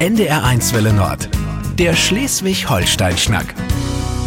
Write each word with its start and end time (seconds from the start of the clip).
NDR1 0.00 0.72
Welle 0.72 0.94
Nord. 0.94 1.28
Der 1.78 1.94
Schleswig-Holstein-Schnack. 1.94 3.54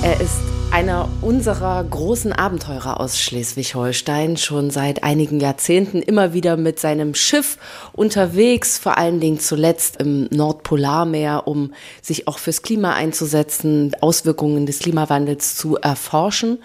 Er 0.03 0.21
ist 0.21 0.37
einer 0.69 1.09
unserer 1.21 1.83
großen 1.83 2.31
Abenteurer 2.31 2.99
aus 2.99 3.19
Schleswig-Holstein, 3.19 4.37
schon 4.37 4.69
seit 4.69 5.03
einigen 5.03 5.39
Jahrzehnten 5.39 6.03
immer 6.03 6.33
wieder 6.33 6.57
mit 6.57 6.79
seinem 6.79 7.15
Schiff 7.15 7.57
unterwegs, 7.91 8.77
vor 8.77 8.99
allen 8.99 9.19
Dingen 9.19 9.39
zuletzt 9.39 9.97
im 9.99 10.27
Nordpolarmeer, 10.29 11.47
um 11.47 11.73
sich 12.03 12.27
auch 12.27 12.37
fürs 12.37 12.61
Klima 12.61 12.93
einzusetzen, 12.93 13.95
Auswirkungen 13.99 14.67
des 14.67 14.77
Klimawandels 14.77 15.55
zu 15.55 15.77
erforschen. 15.77 16.59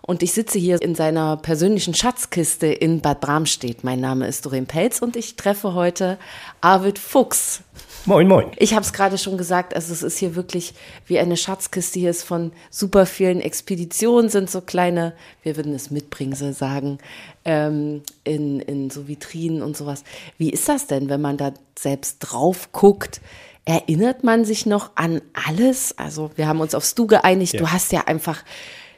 Und 0.00 0.22
ich 0.22 0.32
sitze 0.32 0.58
hier 0.58 0.80
in 0.80 0.94
seiner 0.94 1.36
persönlichen 1.36 1.92
Schatzkiste 1.92 2.68
in 2.68 3.02
Bad 3.02 3.20
Bramstedt. 3.20 3.84
Mein 3.84 4.00
Name 4.00 4.26
ist 4.28 4.46
Doreen 4.46 4.66
Pelz 4.66 5.02
und 5.02 5.14
ich 5.14 5.36
treffe 5.36 5.74
heute 5.74 6.16
Arvid 6.62 6.98
Fuchs. 6.98 7.60
Moin, 8.06 8.28
moin. 8.28 8.52
Ich 8.56 8.72
habe 8.72 8.82
es 8.82 8.92
gerade 8.92 9.18
schon 9.18 9.36
gesagt, 9.36 9.74
also 9.74 9.92
es 9.92 10.04
ist 10.04 10.18
hier 10.18 10.36
wirklich 10.36 10.74
wie 11.06 11.18
eine 11.18 11.36
Schatzkiste. 11.36 11.98
Hier 11.98 12.10
ist 12.10 12.22
von 12.22 12.52
super 12.70 13.04
vielen 13.04 13.40
Expeditionen, 13.40 14.30
sind 14.30 14.48
so 14.48 14.60
kleine, 14.60 15.12
wir 15.42 15.56
würden 15.56 15.74
es 15.74 15.90
Mitbringsel 15.90 16.52
sagen, 16.52 16.98
ähm, 17.44 18.02
in, 18.22 18.60
in 18.60 18.90
so 18.90 19.08
Vitrinen 19.08 19.60
und 19.60 19.76
sowas. 19.76 20.04
Wie 20.38 20.50
ist 20.50 20.68
das 20.68 20.86
denn, 20.86 21.08
wenn 21.08 21.20
man 21.20 21.36
da 21.36 21.52
selbst 21.76 22.20
drauf 22.20 22.70
guckt? 22.70 23.20
Erinnert 23.64 24.22
man 24.22 24.44
sich 24.44 24.66
noch 24.66 24.92
an 24.94 25.20
alles? 25.48 25.98
Also 25.98 26.30
wir 26.36 26.46
haben 26.46 26.60
uns 26.60 26.76
aufs 26.76 26.94
Du 26.94 27.08
geeinigt. 27.08 27.54
Ja. 27.54 27.60
Du 27.60 27.72
hast 27.72 27.90
ja 27.90 28.02
einfach 28.06 28.44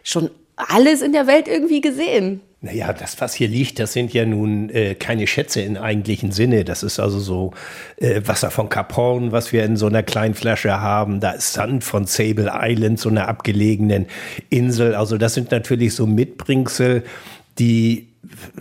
schon 0.03 0.29
alles 0.57 1.01
in 1.01 1.13
der 1.13 1.27
Welt 1.27 1.49
irgendwie 1.49 1.81
gesehen. 1.81 2.43
Naja, 2.61 2.93
das, 2.93 3.21
was 3.21 3.35
hier 3.35 3.47
liegt, 3.47 3.79
das 3.79 3.93
sind 3.93 4.13
ja 4.13 4.27
nun 4.27 4.69
äh, 4.71 4.97
keine 4.97 5.29
Schätze 5.29 5.61
im 5.61 5.77
eigentlichen 5.77 6.33
Sinne. 6.33 6.65
Das 6.65 6.83
ist 6.83 6.99
also 6.99 7.21
so 7.21 7.53
äh, 7.99 8.21
Wasser 8.25 8.51
von 8.51 8.69
Cap 8.69 8.97
was 8.97 9.53
wir 9.53 9.65
in 9.65 9.77
so 9.77 9.87
einer 9.87 10.03
kleinen 10.03 10.35
Flasche 10.35 10.81
haben. 10.81 11.21
Da 11.21 11.33
ist 11.33 11.53
Sand 11.53 11.85
von 11.85 12.07
Sable 12.07 12.51
Island, 12.53 12.99
so 12.99 13.11
einer 13.11 13.29
abgelegenen 13.29 14.07
Insel. 14.51 14.97
Also 14.97 15.19
das 15.19 15.35
sind 15.35 15.53
natürlich 15.53 15.95
so 15.95 16.07
Mitbringsel, 16.09 17.05
die 17.61 18.08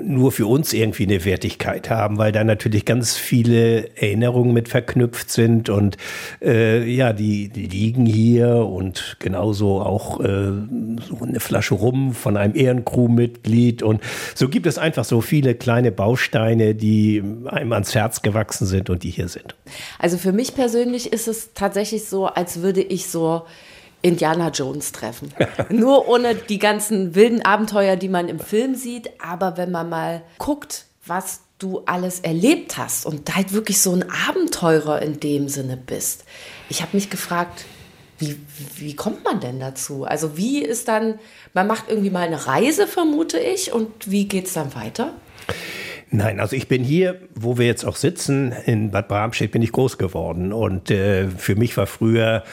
nur 0.01 0.31
für 0.31 0.47
uns 0.47 0.73
irgendwie 0.73 1.03
eine 1.03 1.25
Wertigkeit 1.25 1.89
haben, 1.89 2.17
weil 2.17 2.31
da 2.31 2.43
natürlich 2.43 2.85
ganz 2.85 3.15
viele 3.17 3.95
Erinnerungen 3.95 4.53
mit 4.53 4.69
verknüpft 4.69 5.29
sind 5.29 5.69
und 5.69 5.97
äh, 6.41 6.83
ja, 6.89 7.13
die, 7.13 7.49
die 7.49 7.67
liegen 7.67 8.05
hier 8.05 8.57
und 8.57 9.17
genauso 9.19 9.81
auch 9.81 10.19
äh, 10.19 10.25
so 10.25 11.19
eine 11.21 11.39
Flasche 11.39 11.75
rum 11.75 12.13
von 12.13 12.37
einem 12.37 12.55
Ehrencrew-Mitglied 12.55 13.83
und 13.83 14.01
so 14.35 14.49
gibt 14.49 14.67
es 14.67 14.77
einfach 14.77 15.05
so 15.05 15.21
viele 15.21 15.55
kleine 15.55 15.91
Bausteine, 15.91 16.75
die 16.75 17.23
einem 17.45 17.73
ans 17.73 17.95
Herz 17.95 18.21
gewachsen 18.21 18.65
sind 18.65 18.89
und 18.89 19.03
die 19.03 19.09
hier 19.09 19.27
sind. 19.27 19.55
Also 19.99 20.17
für 20.17 20.31
mich 20.31 20.55
persönlich 20.55 21.11
ist 21.11 21.27
es 21.27 21.53
tatsächlich 21.53 22.05
so, 22.05 22.27
als 22.27 22.61
würde 22.61 22.81
ich 22.81 23.07
so 23.07 23.43
Indiana 24.01 24.49
Jones 24.49 24.91
treffen. 24.91 25.33
Nur 25.69 26.07
ohne 26.07 26.35
die 26.35 26.59
ganzen 26.59 27.15
wilden 27.15 27.43
Abenteuer, 27.43 27.95
die 27.95 28.09
man 28.09 28.29
im 28.29 28.39
Film 28.39 28.75
sieht. 28.75 29.09
Aber 29.21 29.57
wenn 29.57 29.71
man 29.71 29.89
mal 29.89 30.21
guckt, 30.37 30.85
was 31.05 31.41
du 31.59 31.81
alles 31.85 32.19
erlebt 32.19 32.77
hast 32.77 33.05
und 33.05 33.35
halt 33.35 33.53
wirklich 33.53 33.81
so 33.81 33.91
ein 33.93 34.05
Abenteurer 34.27 35.01
in 35.01 35.19
dem 35.19 35.49
Sinne 35.49 35.77
bist. 35.77 36.23
Ich 36.69 36.81
habe 36.81 36.95
mich 36.95 37.09
gefragt, 37.09 37.65
wie, 38.19 38.37
wie 38.75 38.95
kommt 38.95 39.23
man 39.23 39.39
denn 39.39 39.59
dazu? 39.59 40.03
Also 40.03 40.37
wie 40.37 40.63
ist 40.63 40.87
dann, 40.87 41.19
man 41.53 41.67
macht 41.67 41.85
irgendwie 41.89 42.09
mal 42.09 42.27
eine 42.27 42.47
Reise, 42.47 42.87
vermute 42.87 43.39
ich, 43.39 43.71
und 43.71 43.89
wie 44.09 44.27
geht 44.27 44.47
es 44.47 44.53
dann 44.53 44.75
weiter? 44.75 45.13
Nein, 46.09 46.39
also 46.39 46.55
ich 46.55 46.67
bin 46.67 46.83
hier, 46.83 47.21
wo 47.35 47.57
wir 47.57 47.65
jetzt 47.65 47.85
auch 47.85 47.95
sitzen, 47.95 48.53
in 48.65 48.91
Bad 48.91 49.07
Bramstedt 49.07 49.51
bin 49.51 49.61
ich 49.61 49.71
groß 49.71 49.97
geworden. 49.97 50.53
Und 50.53 50.89
äh, 50.89 51.27
für 51.29 51.55
mich 51.55 51.75
war 51.75 51.85
früher 51.85 52.43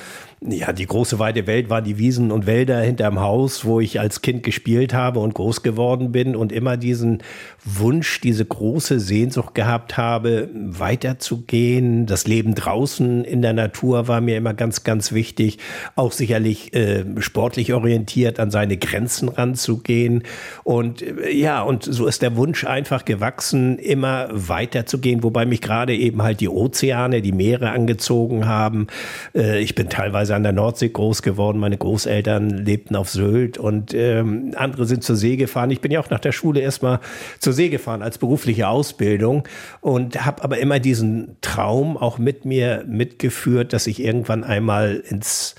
ja, 0.47 0.73
die 0.73 0.87
große 0.87 1.19
weite 1.19 1.47
Welt 1.47 1.71
waren 1.71 1.85
die 1.85 1.97
Wiesen 1.97 2.31
und 2.31 2.47
Wälder 2.47 2.79
hinterm 2.81 3.21
Haus, 3.21 3.65
wo 3.65 3.81
ich 3.81 3.99
als 3.99 4.21
Kind 4.21 4.43
gespielt 4.43 4.93
habe 4.93 5.21
und 5.21 5.33
groß 5.33 5.63
geworden 5.63 6.13
bin 6.13 6.37
und 6.37 6.53
immer 6.53 6.77
diesen 6.77 7.23
Wunsch, 7.65 8.21
diese 8.21 8.45
große 8.45 9.01
Sehnsucht 9.01 9.55
gehabt 9.55 9.97
habe, 9.97 10.51
weiterzugehen. 10.53 12.05
Das 12.05 12.27
Leben 12.27 12.55
draußen 12.55 13.25
in 13.25 13.41
der 13.41 13.55
Natur 13.55 14.07
war 14.07 14.21
mir 14.21 14.37
immer 14.37 14.53
ganz, 14.53 14.85
ganz 14.85 15.13
wichtig. 15.13 15.59
Auch 15.97 16.13
sicherlich 16.13 16.75
äh, 16.75 17.05
sportlich 17.21 17.73
orientiert 17.73 18.39
an 18.39 18.51
seine 18.51 18.77
Grenzen 18.77 19.31
ranzugehen. 19.31 20.25
Und 20.63 21.01
äh, 21.01 21.33
ja, 21.33 21.63
und 21.63 21.85
so 21.85 22.07
ist 22.07 22.21
der 22.21 22.37
Wunsch 22.37 22.65
einfach 22.65 23.07
gewachsen, 23.07 23.79
immer 23.79 24.29
weiterzugehen, 24.31 25.23
wobei 25.23 25.47
mich 25.47 25.63
gerade 25.63 25.97
eben 25.97 26.23
halt 26.23 26.41
die 26.41 26.51
Ozeane, 26.51 27.23
die 27.23 27.33
Meere 27.33 27.71
angezogen 27.71 28.47
haben. 28.47 28.89
Äh, 29.35 29.61
ich 29.61 29.75
bin 29.75 29.89
teilweise 29.89 30.34
an 30.35 30.43
der 30.43 30.53
Nordsee 30.53 30.89
groß 30.89 31.23
geworden. 31.23 31.59
Meine 31.59 31.79
Großeltern 31.79 32.51
lebten 32.51 32.97
auf 32.97 33.09
Sylt 33.09 33.59
und 33.59 33.95
ähm, 33.95 34.53
andere 34.57 34.87
sind 34.87 35.05
zur 35.05 35.17
See 35.17 35.37
gefahren. 35.37 35.71
Ich 35.71 35.81
bin 35.81 35.91
ja 35.91 36.01
auch 36.01 36.11
nach 36.11 36.21
der 36.21 36.33
Schule 36.33 36.61
erstmal 36.61 37.01
zur 37.39 37.53
See 37.53 37.69
gefahren 37.69 38.03
als 38.03 38.19
berufliche 38.19 38.69
Ausbildung 38.69 39.47
und 39.81 40.25
habe 40.25 40.43
aber 40.45 40.59
immer 40.59 40.81
diesen 40.81 41.37
Traum 41.41 41.97
auch 41.97 42.19
mit 42.19 42.45
mir 42.45 42.85
mitgeführt, 42.87 43.73
dass 43.73 43.87
ich 43.87 44.03
irgendwann 44.03 44.45
einmal 44.45 45.03
ins 45.09 45.55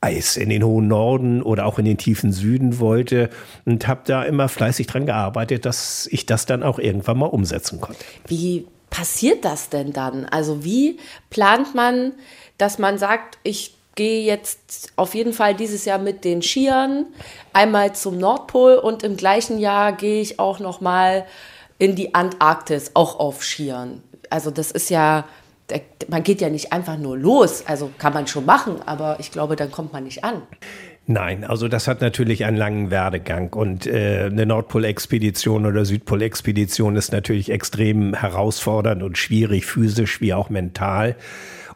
Eis 0.00 0.36
in 0.36 0.48
den 0.48 0.64
hohen 0.64 0.88
Norden 0.88 1.42
oder 1.42 1.66
auch 1.66 1.78
in 1.78 1.84
den 1.84 1.98
tiefen 1.98 2.32
Süden 2.32 2.78
wollte 2.78 3.28
und 3.66 3.86
habe 3.86 4.00
da 4.06 4.22
immer 4.22 4.48
fleißig 4.48 4.86
dran 4.86 5.04
gearbeitet, 5.04 5.66
dass 5.66 6.08
ich 6.10 6.24
das 6.24 6.46
dann 6.46 6.62
auch 6.62 6.78
irgendwann 6.78 7.18
mal 7.18 7.26
umsetzen 7.26 7.80
konnte. 7.80 8.02
Wie 8.26 8.66
passiert 8.88 9.44
das 9.44 9.68
denn 9.68 9.92
dann? 9.92 10.24
Also 10.24 10.64
wie 10.64 10.98
plant 11.28 11.74
man, 11.74 12.12
dass 12.56 12.78
man 12.78 12.98
sagt, 12.98 13.38
ich 13.42 13.74
gehe 14.00 14.22
jetzt 14.22 14.92
auf 14.96 15.14
jeden 15.14 15.34
Fall 15.34 15.54
dieses 15.54 15.84
Jahr 15.84 15.98
mit 15.98 16.24
den 16.24 16.40
Skiern 16.40 17.04
einmal 17.52 17.94
zum 17.94 18.16
Nordpol 18.16 18.76
und 18.76 19.02
im 19.02 19.18
gleichen 19.18 19.58
Jahr 19.58 19.92
gehe 19.92 20.22
ich 20.22 20.38
auch 20.38 20.58
noch 20.58 20.80
mal 20.80 21.26
in 21.78 21.96
die 21.96 22.14
Antarktis 22.14 22.92
auch 22.94 23.20
auf 23.20 23.44
Skiern. 23.44 24.02
Also 24.30 24.50
das 24.50 24.70
ist 24.70 24.88
ja 24.88 25.26
man 26.08 26.22
geht 26.22 26.40
ja 26.40 26.48
nicht 26.48 26.72
einfach 26.72 26.96
nur 26.96 27.16
los, 27.16 27.62
also 27.66 27.90
kann 27.98 28.14
man 28.14 28.26
schon 28.26 28.46
machen, 28.46 28.76
aber 28.86 29.18
ich 29.20 29.30
glaube, 29.30 29.54
dann 29.54 29.70
kommt 29.70 29.92
man 29.92 30.04
nicht 30.04 30.24
an. 30.24 30.42
Nein, 31.06 31.44
also 31.44 31.68
das 31.68 31.86
hat 31.86 32.00
natürlich 32.00 32.46
einen 32.46 32.56
langen 32.56 32.90
Werdegang 32.90 33.52
und 33.52 33.86
äh, 33.86 34.28
eine 34.30 34.46
Nordpolexpedition 34.46 35.66
oder 35.66 35.84
Südpolexpedition 35.84 36.96
ist 36.96 37.12
natürlich 37.12 37.52
extrem 37.52 38.14
herausfordernd 38.14 39.02
und 39.02 39.18
schwierig, 39.18 39.66
physisch 39.66 40.20
wie 40.22 40.32
auch 40.32 40.48
mental. 40.48 41.16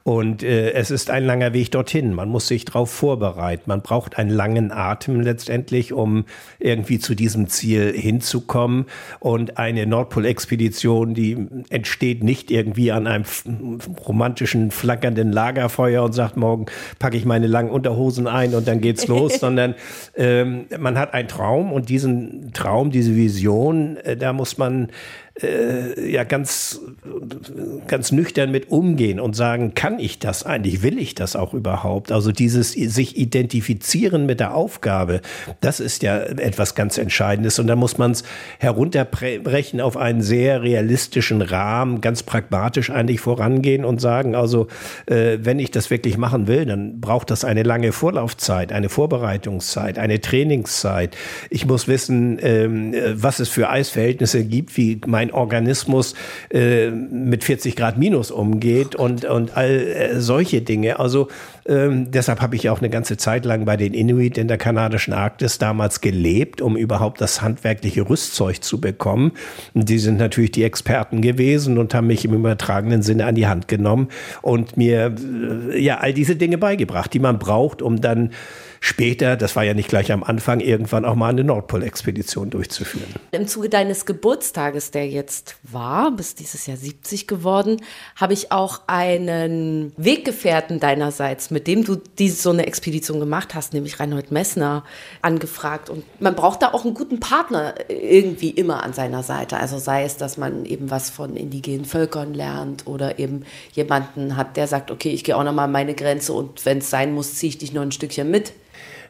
Und 0.04 0.42
äh, 0.42 0.72
es 0.72 0.90
ist 0.90 1.08
ein 1.08 1.24
langer 1.24 1.54
Weg 1.54 1.70
dorthin. 1.70 2.12
Man 2.12 2.28
muss 2.28 2.46
sich 2.46 2.66
darauf 2.66 2.90
vorbereiten. 2.90 3.62
Man 3.64 3.80
braucht 3.80 4.18
einen 4.18 4.28
langen 4.28 4.70
Atem 4.70 5.22
letztendlich, 5.22 5.94
um 5.94 6.26
irgendwie 6.58 6.98
zu 6.98 7.14
diesem 7.14 7.48
Ziel 7.48 7.90
hinzukommen. 7.96 8.84
Und 9.18 9.56
eine 9.56 9.86
Nordpolexpedition, 9.86 11.14
die 11.14 11.46
entsteht 11.70 12.22
nicht 12.22 12.50
irgendwie 12.50 12.92
an 12.92 13.06
einem 13.06 13.24
romantischen, 14.06 14.70
flackernden 14.70 15.32
Lagerfeuer 15.32 16.02
und 16.02 16.12
sagt, 16.12 16.36
morgen 16.36 16.66
packe 16.98 17.16
ich 17.16 17.24
meine 17.24 17.46
langen 17.46 17.70
Unterhosen 17.70 18.26
ein 18.26 18.54
und 18.54 18.68
dann 18.68 18.82
geht's 18.82 19.08
los, 19.08 19.34
sondern 19.40 19.74
ähm, 20.16 20.66
man 20.78 20.98
hat 20.98 21.14
einen 21.14 21.28
Traum 21.28 21.72
und 21.72 21.88
diesen 21.88 22.52
Traum, 22.52 22.90
diese 22.90 23.16
Vision, 23.16 23.96
äh, 23.96 24.18
da 24.18 24.34
muss 24.34 24.58
man 24.58 24.88
äh, 25.42 26.10
ja 26.10 26.22
ganz, 26.24 26.80
ganz 27.88 28.12
nüchtern 28.12 28.52
mit 28.52 28.70
umgehen 28.70 29.18
und 29.18 29.34
sagen, 29.34 29.74
kann 29.74 29.98
ich 29.98 30.20
das 30.20 30.44
eigentlich? 30.46 30.82
Will 30.82 30.98
ich 30.98 31.14
das 31.14 31.34
auch 31.34 31.54
überhaupt? 31.54 32.12
Also 32.12 32.30
dieses 32.30 32.72
sich 32.72 33.16
identifizieren 33.16 34.26
mit 34.26 34.38
der 34.38 34.54
Aufgabe, 34.54 35.20
das 35.60 35.80
ist 35.80 36.02
ja 36.02 36.18
etwas 36.18 36.74
ganz 36.76 36.98
Entscheidendes. 36.98 37.58
Und 37.58 37.66
da 37.66 37.74
muss 37.74 37.98
man 37.98 38.12
es 38.12 38.22
herunterbrechen 38.58 39.80
auf 39.80 39.96
einen 39.96 40.22
sehr 40.22 40.62
realistischen 40.62 41.42
Rahmen, 41.42 42.00
ganz 42.00 42.22
pragmatisch 42.22 42.90
eigentlich 42.90 43.20
vorangehen 43.20 43.84
und 43.84 44.00
sagen, 44.00 44.34
also 44.34 44.68
äh, 45.06 45.38
wenn 45.40 45.58
ich 45.58 45.70
das 45.70 45.90
wirklich 45.90 46.16
machen 46.16 46.46
will, 46.46 46.64
dann 46.64 47.00
braucht 47.00 47.30
das 47.30 47.44
eine 47.44 47.64
lange 47.64 47.90
Vorlaufzeit, 47.92 48.72
eine 48.72 48.88
Vorbereitungszeit, 48.88 49.98
eine 49.98 50.20
Trainingszeit. 50.20 51.16
Ich 51.50 51.66
muss 51.66 51.88
wissen, 51.88 52.38
ähm, 52.40 52.94
was 53.14 53.40
es 53.40 53.48
für 53.48 53.68
Eisverhältnisse 53.68 54.44
gibt, 54.44 54.76
wie 54.76 55.00
mein 55.06 55.23
mein 55.24 55.34
Organismus 55.34 56.14
äh, 56.50 56.90
mit 56.90 57.44
40 57.44 57.76
Grad 57.76 57.98
minus 57.98 58.30
umgeht 58.30 58.94
und, 58.94 59.24
und 59.24 59.56
all 59.56 59.70
äh, 59.70 60.20
solche 60.20 60.60
Dinge. 60.60 60.98
Also 60.98 61.28
Ähm, 61.66 62.10
deshalb 62.10 62.42
habe 62.42 62.56
ich 62.56 62.68
auch 62.68 62.80
eine 62.80 62.90
ganze 62.90 63.16
Zeit 63.16 63.46
lang 63.46 63.64
bei 63.64 63.78
den 63.78 63.94
Inuit 63.94 64.36
in 64.36 64.48
der 64.48 64.58
kanadischen 64.58 65.14
Arktis 65.14 65.58
damals 65.58 66.02
gelebt, 66.02 66.60
um 66.60 66.76
überhaupt 66.76 67.22
das 67.22 67.40
handwerkliche 67.40 68.08
Rüstzeug 68.08 68.62
zu 68.62 68.80
bekommen. 68.80 69.32
Und 69.72 69.88
die 69.88 69.98
sind 69.98 70.18
natürlich 70.18 70.52
die 70.52 70.62
Experten 70.62 71.22
gewesen 71.22 71.78
und 71.78 71.94
haben 71.94 72.06
mich 72.06 72.24
im 72.24 72.34
übertragenen 72.34 73.02
Sinne 73.02 73.24
an 73.24 73.34
die 73.34 73.46
Hand 73.46 73.66
genommen 73.66 74.08
und 74.42 74.76
mir 74.76 75.14
äh, 75.72 75.78
ja 75.78 75.98
all 75.98 76.12
diese 76.12 76.36
Dinge 76.36 76.58
beigebracht, 76.58 77.14
die 77.14 77.18
man 77.18 77.38
braucht, 77.38 77.80
um 77.80 78.00
dann 78.00 78.30
später, 78.84 79.36
das 79.36 79.56
war 79.56 79.64
ja 79.64 79.72
nicht 79.72 79.88
gleich 79.88 80.12
am 80.12 80.22
Anfang, 80.22 80.60
irgendwann 80.60 81.06
auch 81.06 81.14
mal 81.14 81.30
eine 81.30 81.42
Nordpol-Expedition 81.42 82.50
durchzuführen. 82.50 83.06
Im 83.30 83.48
Zuge 83.48 83.70
deines 83.70 84.04
Geburtstages, 84.04 84.90
der 84.90 85.08
jetzt 85.08 85.56
war, 85.62 86.10
bis 86.10 86.34
dieses 86.34 86.66
Jahr 86.66 86.76
70 86.76 87.26
geworden, 87.26 87.80
habe 88.14 88.34
ich 88.34 88.52
auch 88.52 88.82
einen 88.86 89.92
Weggefährten 89.96 90.80
deinerseits, 90.80 91.50
mit 91.50 91.66
dem 91.66 91.84
du 91.84 91.96
diese, 92.18 92.42
so 92.42 92.50
eine 92.50 92.66
Expedition 92.66 93.20
gemacht 93.20 93.54
hast, 93.54 93.72
nämlich 93.72 94.00
Reinhold 94.00 94.30
Messner, 94.30 94.84
angefragt. 95.22 95.88
Und 95.88 96.04
man 96.20 96.34
braucht 96.34 96.60
da 96.60 96.74
auch 96.74 96.84
einen 96.84 96.92
guten 96.92 97.20
Partner 97.20 97.74
irgendwie 97.88 98.50
immer 98.50 98.82
an 98.82 98.92
seiner 98.92 99.22
Seite. 99.22 99.56
Also 99.56 99.78
sei 99.78 100.04
es, 100.04 100.18
dass 100.18 100.36
man 100.36 100.66
eben 100.66 100.90
was 100.90 101.08
von 101.08 101.36
indigenen 101.36 101.86
Völkern 101.86 102.34
lernt 102.34 102.86
oder 102.86 103.18
eben 103.18 103.44
jemanden 103.72 104.36
hat, 104.36 104.58
der 104.58 104.66
sagt, 104.66 104.90
okay, 104.90 105.10
ich 105.10 105.24
gehe 105.24 105.36
auch 105.36 105.44
noch 105.44 105.54
mal 105.54 105.68
meine 105.68 105.94
Grenze 105.94 106.34
und 106.34 106.66
wenn 106.66 106.78
es 106.78 106.90
sein 106.90 107.14
muss, 107.14 107.34
ziehe 107.36 107.48
ich 107.48 107.58
dich 107.58 107.72
noch 107.72 107.80
ein 107.80 107.90
Stückchen 107.90 108.30
mit. 108.30 108.52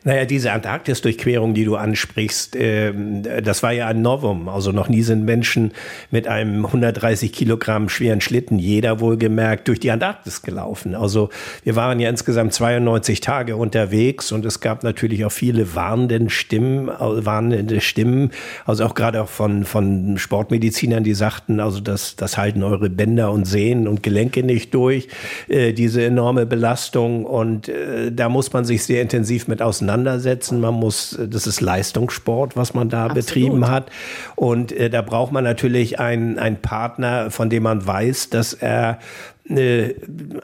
Naja, 0.06 0.26
diese 0.26 0.52
Antarktis-Durchquerung, 0.52 1.54
die 1.54 1.64
du 1.64 1.76
ansprichst, 1.76 2.56
äh, 2.56 2.92
das 3.40 3.62
war 3.62 3.72
ja 3.72 3.86
ein 3.86 4.02
Novum. 4.02 4.50
Also 4.50 4.70
noch 4.70 4.90
nie 4.90 5.00
sind 5.00 5.24
Menschen 5.24 5.72
mit 6.10 6.28
einem 6.28 6.66
130 6.66 7.32
Kilogramm 7.32 7.88
schweren 7.88 8.20
Schlitten, 8.20 8.58
jeder 8.58 9.00
wohlgemerkt, 9.00 9.66
durch 9.66 9.80
die 9.80 9.90
Antarktis 9.90 10.42
gelaufen. 10.42 10.94
Also 10.94 11.30
wir 11.62 11.74
waren 11.74 12.00
ja 12.00 12.10
insgesamt 12.10 12.52
92 12.52 13.22
Tage 13.22 13.56
unterwegs 13.56 14.30
und 14.30 14.44
es 14.44 14.60
gab 14.60 14.84
natürlich 14.84 15.24
auch 15.24 15.32
viele 15.32 15.74
warnende 15.74 16.28
Stimmen, 16.28 16.88
warnende 16.88 17.80
Stimmen, 17.80 18.30
also 18.66 18.84
auch 18.84 18.94
gerade 18.94 19.22
auch 19.22 19.28
von, 19.28 19.64
von 19.64 20.18
Sportmedizinern, 20.18 21.02
die 21.02 21.14
sagten, 21.14 21.60
also 21.60 21.80
das, 21.80 22.14
das 22.16 22.36
halten 22.36 22.62
eure 22.62 22.90
Bänder 22.90 23.32
und 23.32 23.46
Sehnen 23.46 23.88
und 23.88 24.02
Gelenke 24.02 24.42
nicht 24.42 24.74
durch, 24.74 25.08
äh, 25.48 25.72
diese 25.72 26.04
enorme 26.04 26.44
Belastung. 26.44 27.24
Und 27.24 27.70
äh, 27.70 28.12
da 28.12 28.28
muss 28.28 28.52
man 28.52 28.66
sich 28.66 28.84
sehr 28.84 29.00
intensiv 29.00 29.48
mit 29.48 29.62
auseinandersetzen 29.62 29.93
auseinandersetzen. 29.94 30.60
Man 30.60 30.74
muss, 30.74 31.18
das 31.18 31.46
ist 31.46 31.60
Leistungssport, 31.60 32.56
was 32.56 32.74
man 32.74 32.88
da 32.88 33.06
Absolut. 33.06 33.26
betrieben 33.26 33.68
hat. 33.68 33.90
Und 34.36 34.72
äh, 34.72 34.90
da 34.90 35.02
braucht 35.02 35.32
man 35.32 35.44
natürlich 35.44 36.00
einen, 36.00 36.38
einen 36.38 36.60
Partner, 36.60 37.30
von 37.30 37.48
dem 37.48 37.62
man 37.62 37.86
weiß, 37.86 38.30
dass 38.30 38.52
er 38.52 38.98
äh, 39.46 39.94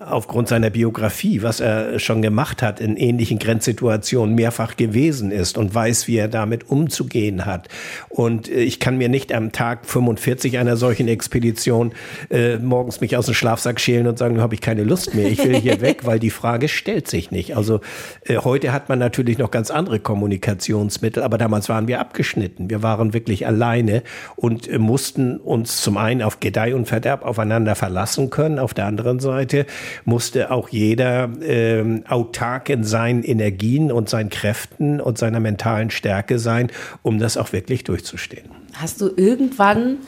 aufgrund 0.04 0.48
seiner 0.48 0.68
Biografie, 0.68 1.42
was 1.42 1.60
er 1.60 1.98
schon 1.98 2.20
gemacht 2.20 2.60
hat, 2.60 2.80
in 2.80 2.98
ähnlichen 2.98 3.38
Grenzsituationen 3.38 4.34
mehrfach 4.34 4.76
gewesen 4.76 5.30
ist 5.30 5.56
und 5.56 5.74
weiß, 5.74 6.06
wie 6.06 6.16
er 6.16 6.28
damit 6.28 6.68
umzugehen 6.68 7.46
hat. 7.46 7.68
Und 8.10 8.50
äh, 8.50 8.60
ich 8.60 8.78
kann 8.78 8.98
mir 8.98 9.08
nicht 9.08 9.32
am 9.32 9.52
Tag 9.52 9.86
45 9.86 10.58
einer 10.58 10.76
solchen 10.76 11.08
Expedition 11.08 11.92
äh, 12.28 12.58
morgens 12.58 13.00
mich 13.00 13.16
aus 13.16 13.24
dem 13.24 13.34
Schlafsack 13.34 13.80
schälen 13.80 14.06
und 14.06 14.18
sagen, 14.18 14.38
habe 14.38 14.54
ich 14.54 14.60
keine 14.60 14.84
Lust 14.84 15.14
mehr, 15.14 15.30
ich 15.30 15.42
will 15.42 15.56
hier 15.56 15.80
weg, 15.80 16.04
weil 16.04 16.18
die 16.18 16.28
Frage 16.28 16.68
stellt 16.68 17.08
sich 17.08 17.30
nicht. 17.30 17.56
Also 17.56 17.80
äh, 18.26 18.36
heute 18.36 18.70
hat 18.74 18.90
man 18.90 18.98
natürlich 18.98 19.38
noch 19.38 19.50
ganz 19.50 19.70
andere 19.70 19.98
Kommunikationsmittel, 19.98 21.22
aber 21.22 21.38
damals 21.38 21.70
waren 21.70 21.88
wir 21.88 22.00
abgeschnitten. 22.00 22.68
Wir 22.68 22.82
waren 22.82 23.14
wirklich 23.14 23.46
alleine 23.46 24.02
und 24.36 24.68
äh, 24.68 24.78
mussten 24.78 25.38
uns 25.38 25.80
zum 25.80 25.96
einen 25.96 26.20
auf 26.20 26.40
Gedeih 26.40 26.74
und 26.74 26.84
Verderb 26.84 27.24
aufeinander 27.24 27.74
verlassen 27.74 28.28
können, 28.28 28.58
auf 28.58 28.74
der 28.74 28.89
anderen 28.90 29.20
Seite 29.20 29.66
musste 30.04 30.50
auch 30.50 30.68
jeder 30.68 31.30
ähm, 31.42 32.02
autark 32.08 32.68
in 32.68 32.84
seinen 32.84 33.22
Energien 33.22 33.92
und 33.92 34.08
seinen 34.08 34.30
Kräften 34.30 35.00
und 35.00 35.16
seiner 35.16 35.40
mentalen 35.40 35.90
Stärke 35.90 36.38
sein, 36.38 36.70
um 37.02 37.18
das 37.18 37.36
auch 37.36 37.52
wirklich 37.52 37.84
durchzustehen. 37.84 38.50
Hast 38.74 39.00
du 39.00 39.10
irgendwann 39.16 39.98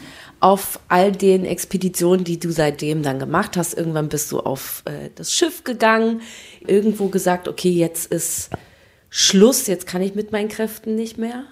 auf 0.41 0.81
all 0.89 1.13
den 1.13 1.45
Expeditionen, 1.45 2.25
die 2.25 2.41
du 2.41 2.51
seitdem 2.51 3.05
dann 3.05 3.21
gemacht 3.21 3.57
hast, 3.57 3.75
irgendwann 3.75 4.09
bist 4.09 4.33
du 4.33 4.41
auf 4.41 4.83
äh, 4.87 5.11
das 5.15 5.33
Schiff 5.33 5.63
gegangen, 5.63 6.21
irgendwo 6.67 7.09
gesagt, 7.09 7.47
okay, 7.47 7.71
jetzt 7.71 8.13
ist 8.13 8.51
Schluss, 9.09 9.69
jetzt 9.69 9.87
kann 9.87 10.03
ich 10.03 10.17
mit 10.17 10.33
meinen 10.33 10.49
Kräften 10.49 10.97
nicht 10.97 11.17
mehr? 11.17 11.45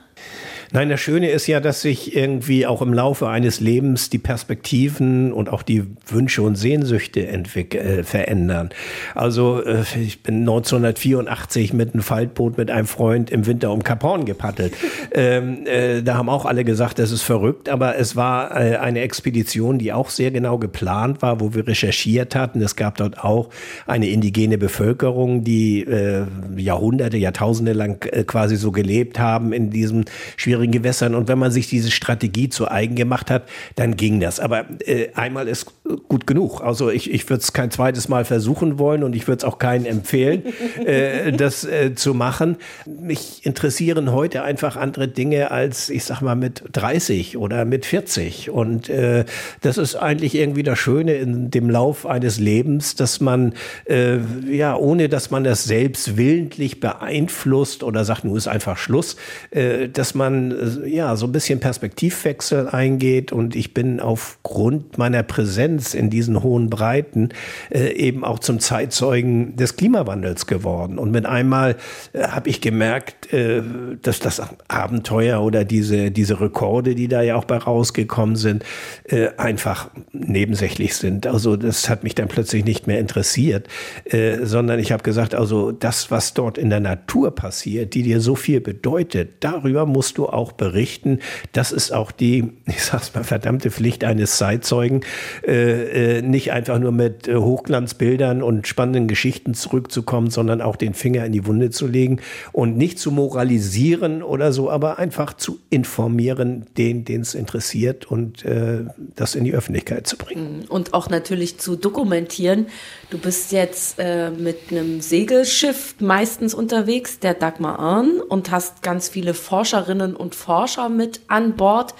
Nein, 0.73 0.89
das 0.89 1.01
Schöne 1.01 1.31
ist 1.31 1.49
ja, 1.49 1.59
dass 1.59 1.83
sich 1.83 2.15
irgendwie 2.15 2.65
auch 2.65 2.81
im 2.81 2.95
Laufe 2.95 3.29
eines 3.29 3.59
Lebens 3.59 4.09
die 4.09 4.19
Perspektiven 4.19 5.33
und 5.33 5.49
auch 5.49 5.63
die 5.63 5.85
Wünsche 6.07 6.43
und 6.43 6.55
Sehnsüchte 6.55 7.27
äh, 7.27 8.05
verändern. 8.05 8.71
Also 9.17 9.65
äh, 9.65 9.83
ich 10.01 10.23
bin 10.23 10.41
1984 10.41 11.73
mit 11.73 11.95
einem 11.95 12.05
Faltboot 12.05 12.57
mit 12.57 12.71
einem 12.71 12.87
Freund 12.87 13.31
im 13.31 13.47
Winter 13.47 13.73
um 13.73 13.83
Cap 13.83 14.05
Horn 14.05 14.25
gepaddelt. 14.25 14.75
ähm, 15.13 15.67
äh, 15.67 16.03
da 16.03 16.15
haben 16.15 16.29
auch 16.29 16.45
alle 16.45 16.63
gesagt, 16.63 17.01
das 17.01 17.11
ist 17.11 17.23
verrückt, 17.23 17.69
aber 17.69 17.97
es 17.97 18.15
war 18.15 18.53
äh, 18.53 18.77
eine 18.77 19.01
Expedition, 19.01 19.79
die 19.79 19.93
auch 19.93 20.09
sehr 20.09 20.31
genau 20.31 20.59
geplant 20.59 21.21
war, 21.21 21.41
wo 21.41 21.53
wir 21.53 21.67
recherchiert 21.67 22.37
hatten. 22.37 22.63
Es 22.63 22.77
gab 22.77 22.97
dort 22.97 23.25
auch 23.25 23.49
eine 23.89 24.09
indigene 24.09 24.57
Bevölkerung, 24.57 25.43
die 25.43 25.81
äh, 25.81 26.27
Jahrhunderte, 26.57 27.17
Jahrtausende 27.17 27.73
lang 27.73 28.07
äh, 28.13 28.23
quasi 28.23 28.55
so 28.55 28.71
gelebt 28.71 29.19
haben 29.19 29.53
in 29.53 29.71
diesem 29.71 30.05
schwierigen 30.37 30.73
Gewässern. 30.73 31.15
Und 31.15 31.29
wenn 31.29 31.39
man 31.39 31.51
sich 31.51 31.69
diese 31.69 31.91
Strategie 31.91 32.49
zu 32.49 32.71
eigen 32.71 32.97
gemacht 32.97 33.31
hat, 33.31 33.49
dann 33.77 33.97
ging 33.97 34.21
das. 34.21 34.41
Aber 34.41 34.67
äh, 34.87 35.09
einmal 35.15 35.49
ist 35.49 35.67
gut 36.09 36.27
genug. 36.27 36.61
Also 36.61 36.91
ich, 36.91 37.11
ich 37.11 37.29
würde 37.29 37.43
es 37.43 37.53
kein 37.53 37.71
zweites 37.71 38.09
Mal 38.09 38.25
versuchen 38.25 38.79
wollen 38.79 39.03
und 39.03 39.15
ich 39.17 39.27
würde 39.29 39.39
es 39.39 39.45
auch 39.45 39.59
keinen 39.59 39.87
empfehlen, 39.87 40.45
äh, 40.85 41.33
das 41.33 41.65
äh, 41.65 41.95
zu 41.95 42.15
machen. 42.15 42.57
Mich 42.87 43.45
interessieren 43.45 44.13
heute 44.13 44.43
einfach 44.43 44.77
andere 44.77 45.09
Dinge 45.09 45.51
als, 45.51 45.91
ich 45.91 46.05
sag 46.05 46.21
mal, 46.21 46.37
mit 46.37 46.63
30 46.73 47.37
oder 47.37 47.65
mit 47.65 47.87
40. 47.87 48.51
Und 48.51 48.89
äh, 48.89 49.25
das 49.61 49.79
ist 49.79 49.97
eigentlich 49.97 50.35
irgendwie 50.35 50.63
das 50.63 50.79
Schöne 50.79 51.15
in 51.15 51.51
dem 51.51 51.71
Lauf 51.71 52.07
eines 52.07 52.39
Lebens, 52.39 52.95
dass 52.95 53.21
man, 53.21 53.55
äh, 53.85 54.19
ja, 54.49 54.77
ohne 54.77 55.09
dass 55.09 55.31
man 55.31 55.45
das 55.45 55.65
selbst 55.65 56.17
willentlich 56.17 56.81
beeinflusst 56.81 57.83
oder 57.83 58.05
sagt, 58.05 58.25
nun 58.25 58.37
ist 58.37 58.49
einfach 58.49 58.77
Schluss, 58.77 59.17
äh, 59.51 59.89
dass 59.89 60.15
man 60.15 60.85
äh, 60.85 60.89
ja 60.89 61.17
so 61.17 61.27
ein 61.27 61.33
bisschen 61.33 61.61
Perspektivwechsel 61.61 62.69
eingeht 62.69 63.33
und 63.33 63.57
ich 63.57 63.75
bin 63.75 64.01
aufgrund 64.01 64.99
meiner 64.99 65.23
Präsenz 65.23 65.80
in 65.95 66.11
diesen 66.11 66.43
hohen 66.43 66.71
Breiten 66.71 67.31
äh, 67.71 67.93
eben 67.93 68.25
auch 68.25 68.39
zum 68.39 68.61
Zeitzeugen 68.61 69.57
des 69.57 69.77
Klimawandels 69.77 70.47
geworden. 70.47 70.99
Und 70.99 71.11
mit 71.11 71.27
einmal 71.27 71.77
äh, 72.13 72.25
habe 72.25 72.49
ich 72.49 72.61
gemerkt, 72.61 73.33
äh, 73.33 73.63
dass 74.03 74.21
das 74.21 74.43
Abenteuer 74.69 75.43
oder 75.43 75.65
diese, 75.65 76.11
diese 76.11 76.41
Rekorde, 76.41 76.95
die 76.95 77.09
da 77.09 77.23
ja 77.23 77.37
auch 77.37 77.45
bei 77.45 77.57
rausgekommen 77.59 78.37
sind, 78.37 78.65
äh, 79.05 79.29
einfach 79.37 79.91
nebensächlich 80.13 80.97
sind. 80.97 81.27
Also 81.27 81.57
das 81.57 81.89
hat 81.89 82.05
mich 82.05 82.15
dann 82.15 82.29
plötzlich 82.29 82.65
nicht 82.65 82.87
mehr 82.87 82.99
interessiert, 82.99 83.69
äh, 84.05 84.45
sondern 84.45 84.79
ich 84.79 84.93
habe 84.93 85.03
gesagt, 85.03 85.35
also 85.35 85.73
das, 85.73 86.11
was 86.11 86.35
dort 86.35 86.59
in 86.59 86.71
der 86.71 86.81
Natur 86.81 87.35
passiert, 87.35 87.95
die 87.95 88.03
dir 88.03 88.21
so 88.21 88.35
viel 88.35 88.61
bedeutet, 88.61 89.35
darüber 89.41 89.87
musst 89.87 90.19
du 90.19 90.29
auch 90.29 90.53
berichten. 90.53 91.19
Das 91.53 91.73
ist 91.73 91.93
auch 91.93 92.13
die, 92.13 92.53
ich 92.67 92.83
sag's 92.83 93.15
mal, 93.15 93.25
verdammte 93.25 93.71
Pflicht 93.71 94.05
eines 94.05 94.37
Zeitzeugen, 94.37 95.01
äh, 95.43 95.70
äh, 95.71 96.23
nicht 96.23 96.53
einfach 96.53 96.79
nur 96.79 96.93
mit 96.93 97.29
äh, 97.29 97.37
Hochglanzbildern 97.37 98.43
und 98.43 98.67
spannenden 98.67 99.09
Geschichten 99.09 99.55
zurückzukommen, 99.55 100.31
sondern 100.31 100.61
auch 100.61 100.77
den 100.77 100.95
Finger 100.95 101.25
in 101.25 101.33
die 101.33 101.47
Wunde 101.47 101.71
zu 101.71 101.87
legen 101.87 102.21
und 102.53 102.77
nicht 102.77 102.99
zu 102.99 103.11
moralisieren 103.11 104.23
oder 104.23 104.53
so, 104.53 104.71
aber 104.71 104.99
einfach 104.99 105.35
zu 105.35 105.59
informieren, 105.71 106.67
den, 106.77 107.05
den 107.05 107.23
es 107.23 107.35
interessiert 107.35 108.11
und 108.11 108.45
äh, 108.45 108.85
das 109.17 109.35
in 109.35 109.45
die 109.45 109.55
Öffentlichkeit 109.55 110.07
zu 110.07 110.17
bringen. 110.17 110.61
Mhm. 110.61 110.65
Und 110.69 110.95
auch 110.95 111.09
natürlich 111.09 111.59
zu 111.59 111.77
dokumentieren. 111.77 112.67
Du 113.11 113.19
bist 113.19 113.53
jetzt 113.53 113.99
äh, 113.99 114.31
mit 114.31 114.59
einem 114.71 115.01
Segelschiff 115.01 115.97
meistens 116.01 116.55
unterwegs, 116.55 117.19
der 117.19 117.35
Dagmar 117.35 117.79
Arn, 117.79 118.21
und 118.29 118.51
hast 118.51 118.83
ganz 118.83 119.09
viele 119.09 119.35
Forscherinnen 119.35 120.17
und 120.17 120.35
Forscher 120.35 120.89
mit 120.89 121.21
an 121.29 121.55
Bord. 121.57 121.95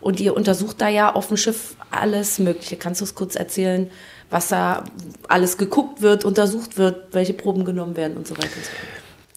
Und 0.00 0.20
ihr 0.20 0.36
untersucht 0.36 0.80
da 0.80 0.88
ja 0.88 1.12
auf 1.12 1.28
dem 1.28 1.36
Schiff 1.36 1.74
alles 1.90 2.38
Mögliche. 2.38 2.76
Kannst 2.76 3.00
du 3.00 3.04
es 3.04 3.14
kurz 3.16 3.34
erzählen, 3.34 3.90
was 4.30 4.48
da 4.48 4.84
alles 5.28 5.58
geguckt 5.58 6.02
wird, 6.02 6.24
untersucht 6.24 6.78
wird, 6.78 7.12
welche 7.12 7.34
Proben 7.34 7.64
genommen 7.64 7.96
werden 7.96 8.16
und 8.16 8.26
so 8.26 8.36
weiter? 8.36 8.48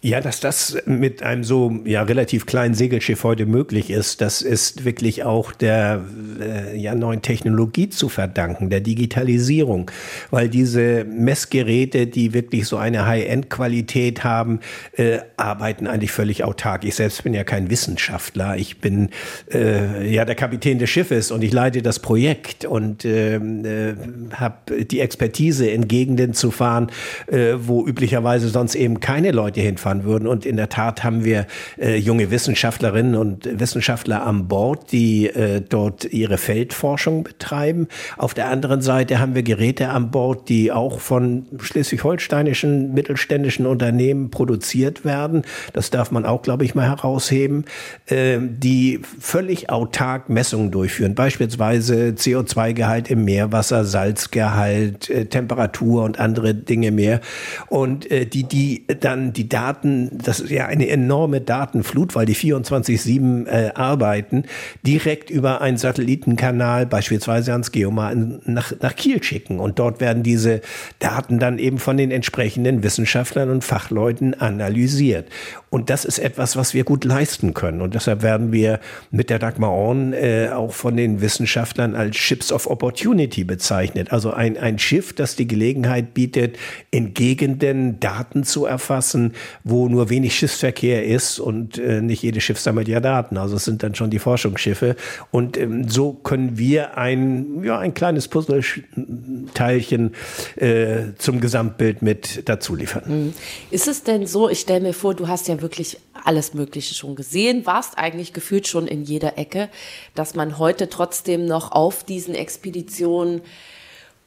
Ja, 0.02 0.22
dass 0.22 0.40
das 0.40 0.78
mit 0.86 1.24
einem 1.24 1.44
so 1.44 1.82
ja 1.84 2.04
relativ 2.04 2.46
kleinen 2.46 2.74
Segelschiff 2.74 3.26
heute 3.26 3.46
möglich 3.46 3.90
ist, 3.90 4.22
das 4.22 4.42
ist 4.42 4.86
wirklich 4.86 5.26
auch 5.26 5.52
der 5.52 6.02
äh, 6.40 6.78
ja 6.78 6.96
neuen 6.96 7.22
Technologie 7.22 7.90
zu 7.90 8.08
verdanken, 8.08 8.70
der 8.70 8.80
Digitalisierung, 8.80 9.92
weil 10.32 10.48
diese 10.48 11.04
Messgeräte, 11.04 12.08
die 12.08 12.34
wirklich 12.34 12.66
so 12.66 12.78
eine 12.78 13.08
High-End-Qualität 13.08 14.24
haben, 14.24 14.62
äh, 14.94 15.20
arbeiten 15.36 15.86
eigentlich 15.86 16.14
völlig 16.14 16.46
autark. 16.46 16.86
Ich 16.86 16.96
selbst 16.96 17.26
bin 17.26 17.34
ja 17.34 17.44
kein 17.44 17.70
Wissenschaftler, 17.70 18.56
ich 18.56 18.78
bin 18.78 19.10
äh, 19.52 20.10
ja 20.10 20.24
der 20.24 20.36
Kapitän 20.36 20.80
des 20.80 20.90
Schiffes 20.90 21.30
und 21.30 21.44
ich 21.44 21.52
leite 21.52 21.82
das 21.82 22.00
Projekt 22.00 22.64
und 22.64 23.04
ähm, 23.04 23.66
äh, 23.66 23.96
habe 24.34 24.86
die 24.86 25.02
Expertise 25.02 25.68
in 25.68 25.90
Gegenden 25.90 26.34
zu 26.34 26.52
fahren, 26.52 26.90
äh, 27.28 27.56
wo 27.58 27.86
üblicherweise 27.86 28.48
sonst 28.48 28.76
eben 28.76 29.02
keine 29.02 29.32
Leute 29.32 29.60
hinfahren 29.60 29.89
fahren 29.90 30.04
würden. 30.04 30.28
Und 30.28 30.46
in 30.46 30.58
der 30.58 30.70
Tat 30.70 31.04
haben 31.04 31.24
wir 31.24 31.46
äh, 31.78 31.96
junge 31.96 32.32
Wissenschaftlerinnen 32.32 33.16
und 33.16 33.60
Wissenschaftler 33.60 34.26
an 34.26 34.48
Bord, 34.48 34.92
die 34.92 35.28
äh, 35.28 35.62
dort 35.68 36.06
ihre 36.06 36.38
Feldforschung 36.38 37.24
betreiben. 37.24 37.88
Auf 38.18 38.34
der 38.34 38.48
anderen 38.48 38.82
Seite 38.82 39.20
haben 39.20 39.36
wir 39.36 39.44
Geräte 39.44 39.90
an 39.90 40.12
Bord, 40.12 40.50
die 40.50 40.72
auch 40.72 41.00
von 41.00 41.46
schleswig-holsteinischen 41.60 42.94
mittelständischen 42.94 43.66
Unternehmen 43.66 44.30
produziert 44.30 45.06
werden. 45.06 45.44
Das 45.74 45.90
darf 45.90 46.12
man 46.12 46.26
auch, 46.26 46.42
glaube 46.42 46.66
ich, 46.66 46.76
mal 46.76 46.88
herausheben, 46.88 47.66
äh, 48.08 48.38
die 48.40 49.02
völlig 49.20 49.70
autark 49.70 50.30
Messungen 50.30 50.72
durchführen. 50.72 51.16
Beispielsweise 51.16 52.14
CO2-Gehalt 52.16 53.10
im 53.10 53.26
Meerwasser, 53.26 53.86
Salzgehalt, 53.86 55.10
äh, 55.10 55.26
Temperatur 55.26 56.04
und 56.04 56.20
andere 56.20 56.54
Dinge 56.54 56.92
mehr. 56.92 57.22
Und 57.68 58.10
äh, 58.12 58.26
die, 58.26 58.44
die 58.44 58.86
dann 59.00 59.34
die 59.34 59.50
Daten 59.50 59.79
Daten, 59.80 60.10
das 60.18 60.40
ist 60.40 60.52
ja 60.52 60.66
eine 60.66 60.88
enorme 60.90 61.42
Datenflut, 61.42 62.16
weil 62.16 62.26
die 62.26 62.36
24-7 62.36 63.48
äh, 63.48 63.72
arbeiten, 63.74 64.44
direkt 64.86 65.30
über 65.30 65.62
einen 65.62 65.78
Satellitenkanal, 65.78 66.86
beispielsweise 66.86 67.52
ans 67.54 67.72
Geomar, 67.72 68.14
nach, 68.16 68.74
nach 68.82 68.96
Kiel 68.96 69.24
schicken. 69.24 69.60
Und 69.60 69.80
dort 69.80 70.02
werden 70.02 70.24
diese 70.24 70.62
Daten 71.00 71.40
dann 71.40 71.60
eben 71.60 71.80
von 71.80 71.98
den 71.98 72.12
entsprechenden 72.12 72.84
Wissenschaftlern 72.84 73.50
und 73.50 73.64
Fachleuten 73.64 74.34
analysiert. 74.34 75.28
Und 75.70 75.90
das 75.90 76.06
ist 76.06 76.20
etwas, 76.20 76.56
was 76.56 76.74
wir 76.74 76.84
gut 76.84 77.04
leisten 77.04 77.54
können. 77.54 77.82
Und 77.82 77.94
deshalb 77.94 78.24
werden 78.24 78.52
wir 78.52 78.80
mit 79.12 79.30
der 79.30 79.38
Dagmar 79.38 79.72
Orn 79.72 80.14
äh, 80.14 80.50
auch 80.54 80.74
von 80.74 80.98
den 80.98 81.22
Wissenschaftlern 81.22 81.96
als 81.96 82.18
Ships 82.18 82.52
of 82.52 82.68
Opportunity 82.68 83.44
bezeichnet. 83.44 84.12
Also 84.12 84.32
ein, 84.32 84.58
ein 84.58 84.80
Schiff, 84.80 85.14
das 85.14 85.36
die 85.36 85.48
Gelegenheit 85.48 86.14
bietet, 86.14 86.58
in 86.90 87.14
Gegenden 87.14 88.00
Daten 88.00 88.44
zu 88.44 88.66
erfassen, 88.66 89.34
wo 89.64 89.88
nur 89.88 90.10
wenig 90.10 90.36
Schiffsverkehr 90.36 91.06
ist 91.06 91.40
und 91.40 91.78
äh, 91.78 92.02
nicht 92.02 92.24
jedes 92.24 92.44
Schiff 92.44 92.60
sammelt 92.60 92.88
ja 92.88 93.00
Daten. 93.00 93.38
Also 93.38 93.56
es 93.56 93.66
sind 93.66 93.84
dann 93.84 93.94
schon 93.94 94.10
die 94.10 94.20
Forschungsschiffe. 94.20 94.96
Und 95.30 95.56
ähm, 95.56 95.88
so 95.88 96.14
können 96.14 96.58
wir 96.58 96.98
ein, 96.98 97.64
ja, 97.64 97.78
ein 97.78 97.94
kleines 97.94 98.28
Puzzleteilchen 98.28 100.16
äh, 100.56 100.98
zum 101.18 101.40
Gesamtbild 101.42 102.02
mit 102.02 102.50
dazu 102.50 102.76
liefern. 102.76 103.06
Hm. 103.06 103.34
Ist 103.70 103.88
es 103.88 104.04
denn 104.04 104.26
so, 104.26 104.50
ich 104.50 104.62
stelle 104.62 104.82
mir 104.82 104.94
vor, 104.94 105.14
du 105.14 105.28
hast 105.28 105.48
ja 105.48 105.59
wirklich 105.62 105.98
alles 106.14 106.54
Mögliche 106.54 106.94
schon 106.94 107.16
gesehen, 107.16 107.66
warst 107.66 107.98
eigentlich 107.98 108.34
gefühlt 108.34 108.68
schon 108.68 108.88
in 108.88 109.04
jeder 109.04 109.38
Ecke, 109.38 109.70
dass 110.16 110.36
man 110.36 110.58
heute 110.58 110.90
trotzdem 110.90 111.46
noch 111.46 111.72
auf 111.72 112.04
diesen 112.04 112.36
Expeditionen 112.36 113.42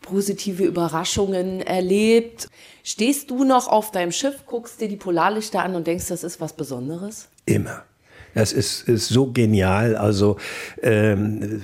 positive 0.00 0.64
Überraschungen 0.64 1.60
erlebt. 1.60 2.48
Stehst 2.82 3.30
du 3.30 3.44
noch 3.44 3.68
auf 3.68 3.90
deinem 3.92 4.12
Schiff, 4.12 4.44
guckst 4.46 4.80
dir 4.80 4.88
die 4.88 4.96
Polarlichter 4.96 5.62
an 5.62 5.74
und 5.74 5.86
denkst, 5.86 6.08
das 6.08 6.24
ist 6.24 6.40
was 6.40 6.52
Besonderes? 6.54 7.28
Immer. 7.46 7.84
Das 8.34 8.52
ist, 8.52 8.88
ist 8.88 9.08
so 9.08 9.30
genial. 9.32 9.96
Also 9.96 10.36
ähm, 10.82 11.60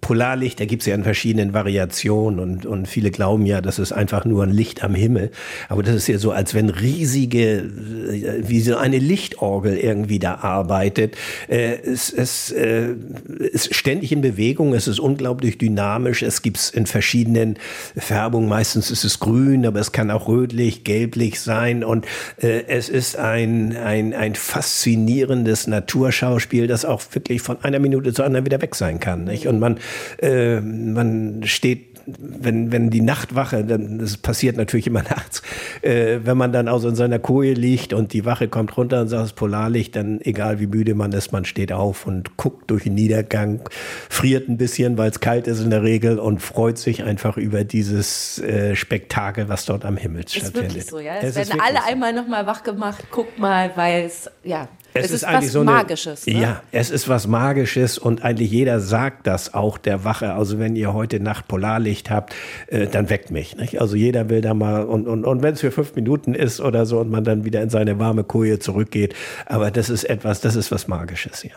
Polarlicht, 0.00 0.60
da 0.60 0.64
gibt 0.64 0.82
es 0.82 0.86
ja 0.86 0.94
in 0.94 1.04
verschiedenen 1.04 1.52
Variationen 1.52 2.40
und, 2.40 2.66
und 2.66 2.88
viele 2.88 3.10
glauben 3.10 3.44
ja, 3.44 3.60
das 3.60 3.78
ist 3.78 3.92
einfach 3.92 4.24
nur 4.24 4.42
ein 4.42 4.50
Licht 4.50 4.82
am 4.82 4.94
Himmel. 4.94 5.30
Aber 5.68 5.82
das 5.82 5.94
ist 5.94 6.08
ja 6.08 6.18
so, 6.18 6.30
als 6.30 6.54
wenn 6.54 6.70
riesige, 6.70 7.58
äh, 7.58 8.48
wie 8.48 8.60
so 8.60 8.76
eine 8.76 8.98
Lichtorgel 8.98 9.76
irgendwie 9.76 10.18
da 10.18 10.36
arbeitet. 10.36 11.16
Äh, 11.48 11.76
es, 11.82 12.10
es 12.12 12.50
äh, 12.50 12.94
ist 13.38 13.74
ständig 13.74 14.12
in 14.12 14.22
Bewegung, 14.22 14.74
es 14.74 14.88
ist 14.88 15.00
unglaublich 15.00 15.58
dynamisch. 15.58 16.22
Es 16.22 16.40
gibt 16.42 16.56
es 16.56 16.70
in 16.70 16.86
verschiedenen 16.86 17.58
Färbungen. 17.96 18.48
Meistens 18.48 18.90
ist 18.90 19.04
es 19.04 19.20
grün, 19.20 19.66
aber 19.66 19.80
es 19.80 19.92
kann 19.92 20.10
auch 20.10 20.28
rötlich, 20.28 20.84
gelblich 20.84 21.40
sein. 21.40 21.84
Und 21.84 22.06
äh, 22.40 22.64
es 22.68 22.88
ist 22.88 23.16
ein, 23.16 23.76
ein, 23.76 24.14
ein 24.14 24.34
faszinierendes 24.34 25.66
Natur 25.66 26.05
Naturschauspiel, 26.06 26.66
das 26.66 26.84
auch 26.84 27.02
wirklich 27.12 27.42
von 27.42 27.62
einer 27.62 27.78
Minute 27.78 28.12
zur 28.12 28.24
anderen 28.24 28.46
wieder 28.46 28.60
weg 28.62 28.74
sein 28.74 29.00
kann. 29.00 29.24
Nicht? 29.24 29.46
Und 29.46 29.58
man, 29.58 29.78
äh, 30.20 30.60
man 30.60 31.42
steht 31.44 31.96
wenn, 32.06 32.70
wenn 32.70 32.90
die 32.90 33.00
Nachtwache, 33.00 33.64
dann, 33.64 33.98
das 33.98 34.16
passiert 34.16 34.56
natürlich 34.56 34.86
immer 34.86 35.02
nachts, 35.10 35.42
äh, 35.82 36.20
wenn 36.22 36.36
man 36.36 36.52
dann 36.52 36.68
also 36.68 36.88
in 36.88 36.94
seiner 36.94 37.18
Koje 37.18 37.52
liegt 37.54 37.92
und 37.92 38.12
die 38.12 38.24
Wache 38.24 38.46
kommt 38.46 38.76
runter 38.76 39.00
und 39.00 39.08
sagt, 39.08 39.26
es 39.26 39.32
Polarlicht, 39.32 39.96
dann 39.96 40.20
egal 40.20 40.60
wie 40.60 40.68
müde 40.68 40.94
man 40.94 41.10
ist, 41.10 41.32
man 41.32 41.44
steht 41.44 41.72
auf 41.72 42.06
und 42.06 42.36
guckt 42.36 42.70
durch 42.70 42.84
den 42.84 42.94
Niedergang, 42.94 43.60
friert 44.08 44.48
ein 44.48 44.56
bisschen, 44.56 44.98
weil 44.98 45.10
es 45.10 45.18
kalt 45.18 45.48
ist 45.48 45.60
in 45.60 45.70
der 45.70 45.82
Regel 45.82 46.20
und 46.20 46.40
freut 46.40 46.78
sich 46.78 47.02
einfach 47.02 47.36
über 47.36 47.64
dieses 47.64 48.38
äh, 48.38 48.76
Spektakel, 48.76 49.48
was 49.48 49.64
dort 49.64 49.84
am 49.84 49.96
Himmel 49.96 50.28
stattfindet. 50.28 50.76
Ist 50.76 50.76
wirklich 50.76 50.86
so, 50.86 51.00
ja. 51.00 51.16
Es, 51.16 51.36
es 51.36 51.48
werden 51.48 51.60
alle 51.60 51.78
so. 51.78 51.90
einmal 51.90 52.12
nochmal 52.12 52.46
wach 52.46 52.62
gemacht, 52.62 53.02
guck 53.10 53.36
mal, 53.36 53.72
weil 53.74 54.04
es, 54.04 54.30
ja, 54.44 54.68
es, 54.98 55.06
es 55.06 55.10
ist, 55.10 55.16
ist 55.16 55.24
eigentlich 55.24 55.44
was 55.46 55.52
so 55.52 55.60
eine, 55.60 55.70
Magisches. 55.70 56.26
Ne? 56.26 56.40
Ja, 56.40 56.62
es 56.72 56.90
ist 56.90 57.08
was 57.08 57.26
Magisches 57.26 57.98
und 57.98 58.22
eigentlich 58.22 58.50
jeder 58.50 58.80
sagt 58.80 59.26
das 59.26 59.54
auch 59.54 59.78
der 59.78 60.04
Wache. 60.04 60.32
Also 60.32 60.58
wenn 60.58 60.76
ihr 60.76 60.92
heute 60.92 61.20
Nacht 61.20 61.48
Polarlicht 61.48 62.10
habt, 62.10 62.34
äh, 62.68 62.86
dann 62.86 63.10
weckt 63.10 63.30
mich. 63.30 63.56
Nicht? 63.56 63.80
Also 63.80 63.96
jeder 63.96 64.28
will 64.28 64.40
da 64.40 64.54
mal 64.54 64.84
und, 64.84 65.06
und, 65.06 65.24
und 65.24 65.42
wenn 65.42 65.54
es 65.54 65.60
für 65.60 65.70
fünf 65.70 65.94
Minuten 65.94 66.34
ist 66.34 66.60
oder 66.60 66.86
so 66.86 66.98
und 67.00 67.10
man 67.10 67.24
dann 67.24 67.44
wieder 67.44 67.62
in 67.62 67.70
seine 67.70 67.98
warme 67.98 68.24
Koje 68.24 68.58
zurückgeht. 68.58 69.14
Aber 69.46 69.70
das 69.70 69.90
ist 69.90 70.04
etwas, 70.04 70.40
das 70.40 70.56
ist 70.56 70.70
was 70.70 70.88
Magisches, 70.88 71.42
ja. 71.42 71.52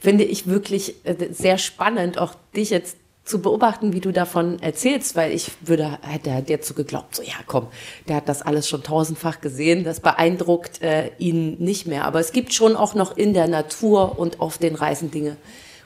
Finde 0.00 0.24
ich 0.24 0.46
wirklich 0.46 0.94
äh, 1.04 1.14
sehr 1.30 1.58
spannend, 1.58 2.18
auch 2.18 2.34
dich 2.54 2.70
jetzt 2.70 2.96
zu 3.26 3.42
beobachten, 3.42 3.92
wie 3.92 4.00
du 4.00 4.12
davon 4.12 4.62
erzählst, 4.62 5.16
weil 5.16 5.32
ich 5.32 5.50
würde, 5.60 5.98
hätte 6.00 6.42
dir 6.42 6.62
zu 6.62 6.74
geglaubt, 6.74 7.16
so 7.16 7.22
ja 7.22 7.34
komm, 7.46 7.66
der 8.08 8.16
hat 8.16 8.28
das 8.28 8.40
alles 8.40 8.68
schon 8.68 8.84
tausendfach 8.84 9.40
gesehen, 9.40 9.82
das 9.82 9.98
beeindruckt 10.00 10.80
äh, 10.80 11.10
ihn 11.18 11.56
nicht 11.58 11.88
mehr. 11.88 12.04
Aber 12.04 12.20
es 12.20 12.32
gibt 12.32 12.54
schon 12.54 12.76
auch 12.76 12.94
noch 12.94 13.16
in 13.16 13.34
der 13.34 13.48
Natur 13.48 14.18
und 14.18 14.40
auf 14.40 14.58
den 14.58 14.76
Reisen 14.76 15.10
Dinge, 15.10 15.36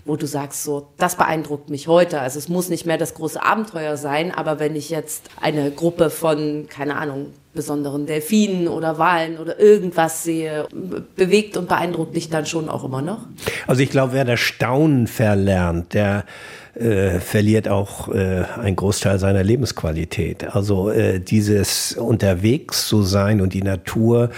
wo 0.04 0.16
du 0.16 0.26
sagst, 0.26 0.64
so, 0.64 0.88
das 0.98 1.16
beeindruckt 1.16 1.70
mich 1.70 1.88
heute. 1.88 2.20
Also 2.20 2.38
es 2.38 2.50
muss 2.50 2.68
nicht 2.68 2.84
mehr 2.84 2.98
das 2.98 3.14
große 3.14 3.42
Abenteuer 3.42 3.96
sein, 3.96 4.32
aber 4.34 4.58
wenn 4.58 4.76
ich 4.76 4.90
jetzt 4.90 5.30
eine 5.40 5.70
Gruppe 5.70 6.10
von, 6.10 6.66
keine 6.68 6.96
Ahnung, 6.96 7.28
besonderen 7.54 8.06
Delfinen 8.06 8.68
oder 8.68 8.98
Walen 8.98 9.38
oder 9.38 9.58
irgendwas 9.58 10.22
sehe, 10.22 10.68
bewegt 11.16 11.56
und 11.56 11.68
beeindruckt 11.68 12.14
dich 12.14 12.28
dann 12.28 12.46
schon 12.46 12.68
auch 12.68 12.84
immer 12.84 13.02
noch? 13.02 13.20
Also 13.66 13.82
ich 13.82 13.90
glaube, 13.90 14.12
wer 14.12 14.24
das 14.24 14.40
Staunen 14.40 15.06
verlernt, 15.06 15.94
der 15.94 16.24
äh, 16.74 17.20
verliert 17.20 17.68
auch 17.68 18.08
äh, 18.08 18.44
ein 18.60 18.76
Großteil 18.76 19.18
seiner 19.18 19.42
Lebensqualität. 19.42 20.54
Also 20.54 20.90
äh, 20.90 21.20
dieses 21.20 21.94
unterwegs 21.94 22.86
zu 22.86 23.02
sein 23.02 23.40
und 23.40 23.54
die 23.54 23.62
Natur 23.62 24.30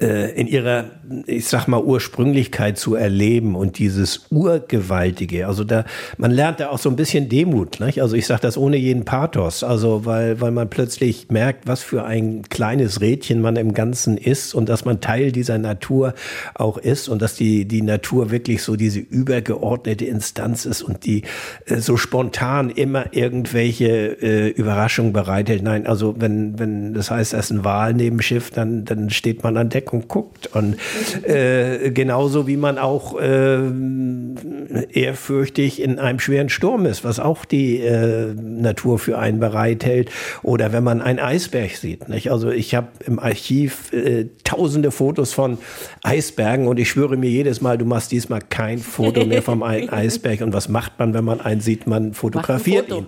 in 0.00 0.46
ihrer, 0.46 0.84
ich 1.26 1.48
sag 1.48 1.66
mal, 1.66 1.82
Ursprünglichkeit 1.82 2.78
zu 2.78 2.94
erleben 2.94 3.56
und 3.56 3.78
dieses 3.78 4.26
Urgewaltige. 4.30 5.48
Also 5.48 5.64
da, 5.64 5.84
man 6.18 6.30
lernt 6.30 6.60
da 6.60 6.68
auch 6.68 6.78
so 6.78 6.88
ein 6.88 6.94
bisschen 6.94 7.28
Demut. 7.28 7.80
Nicht? 7.80 8.00
Also 8.00 8.14
ich 8.14 8.26
sage 8.26 8.42
das 8.42 8.56
ohne 8.56 8.76
jeden 8.76 9.04
Pathos. 9.04 9.64
Also 9.64 10.04
weil, 10.04 10.40
weil 10.40 10.52
man 10.52 10.70
plötzlich 10.70 11.30
merkt, 11.30 11.66
was 11.66 11.82
für 11.82 12.04
ein 12.04 12.42
kleines 12.48 13.00
Rädchen 13.00 13.40
man 13.40 13.56
im 13.56 13.74
Ganzen 13.74 14.16
ist 14.16 14.54
und 14.54 14.68
dass 14.68 14.84
man 14.84 15.00
Teil 15.00 15.32
dieser 15.32 15.58
Natur 15.58 16.14
auch 16.54 16.78
ist 16.78 17.08
und 17.08 17.20
dass 17.20 17.34
die, 17.34 17.64
die 17.64 17.82
Natur 17.82 18.30
wirklich 18.30 18.62
so 18.62 18.76
diese 18.76 19.00
übergeordnete 19.00 20.04
Instanz 20.04 20.64
ist 20.64 20.82
und 20.82 21.06
die 21.06 21.22
äh, 21.66 21.78
so 21.80 21.96
spontan 21.96 22.70
immer 22.70 23.12
irgendwelche 23.14 24.22
äh, 24.22 24.48
Überraschungen 24.50 25.12
bereithält. 25.12 25.64
Nein, 25.64 25.88
also 25.88 26.14
wenn, 26.18 26.56
wenn 26.58 26.94
das 26.94 27.10
heißt, 27.10 27.32
da 27.32 27.38
ist 27.38 27.50
ein 27.50 27.64
Wal 27.64 27.94
neben 27.94 28.22
Schiff, 28.22 28.50
dann, 28.50 28.84
dann 28.84 29.10
steht 29.10 29.42
man 29.42 29.56
an 29.56 29.70
Deck 29.70 29.87
und 29.92 30.08
guckt. 30.08 30.48
Und 30.54 30.76
äh, 31.24 31.90
genauso 31.90 32.46
wie 32.46 32.56
man 32.56 32.78
auch 32.78 33.18
äh, 33.18 33.60
ehrfürchtig 34.92 35.82
in 35.82 35.98
einem 35.98 36.20
schweren 36.20 36.48
Sturm 36.48 36.86
ist, 36.86 37.04
was 37.04 37.20
auch 37.20 37.44
die 37.44 37.78
äh, 37.78 38.34
Natur 38.34 38.98
für 38.98 39.18
einen 39.18 39.40
bereithält. 39.40 40.10
Oder 40.42 40.72
wenn 40.72 40.84
man 40.84 41.00
einen 41.02 41.18
Eisberg 41.18 41.76
sieht. 41.76 42.08
Nicht? 42.08 42.30
Also 42.30 42.50
ich 42.50 42.74
habe 42.74 42.88
im 43.04 43.18
Archiv 43.18 43.92
äh, 43.92 44.26
tausende 44.44 44.90
Fotos 44.90 45.32
von 45.32 45.58
Eisbergen 46.08 46.66
und 46.66 46.78
ich 46.78 46.88
schwöre 46.88 47.16
mir 47.16 47.30
jedes 47.30 47.60
Mal, 47.60 47.78
du 47.78 47.84
machst 47.84 48.12
diesmal 48.12 48.40
kein 48.40 48.78
Foto 48.78 49.24
mehr 49.24 49.42
vom 49.42 49.62
Eisberg. 49.62 50.40
Und 50.40 50.52
was 50.52 50.68
macht 50.68 50.98
man, 50.98 51.14
wenn 51.14 51.24
man 51.24 51.40
einen 51.40 51.60
sieht? 51.60 51.86
Man 51.86 52.14
fotografiert 52.14 52.90
ihn. 52.90 53.06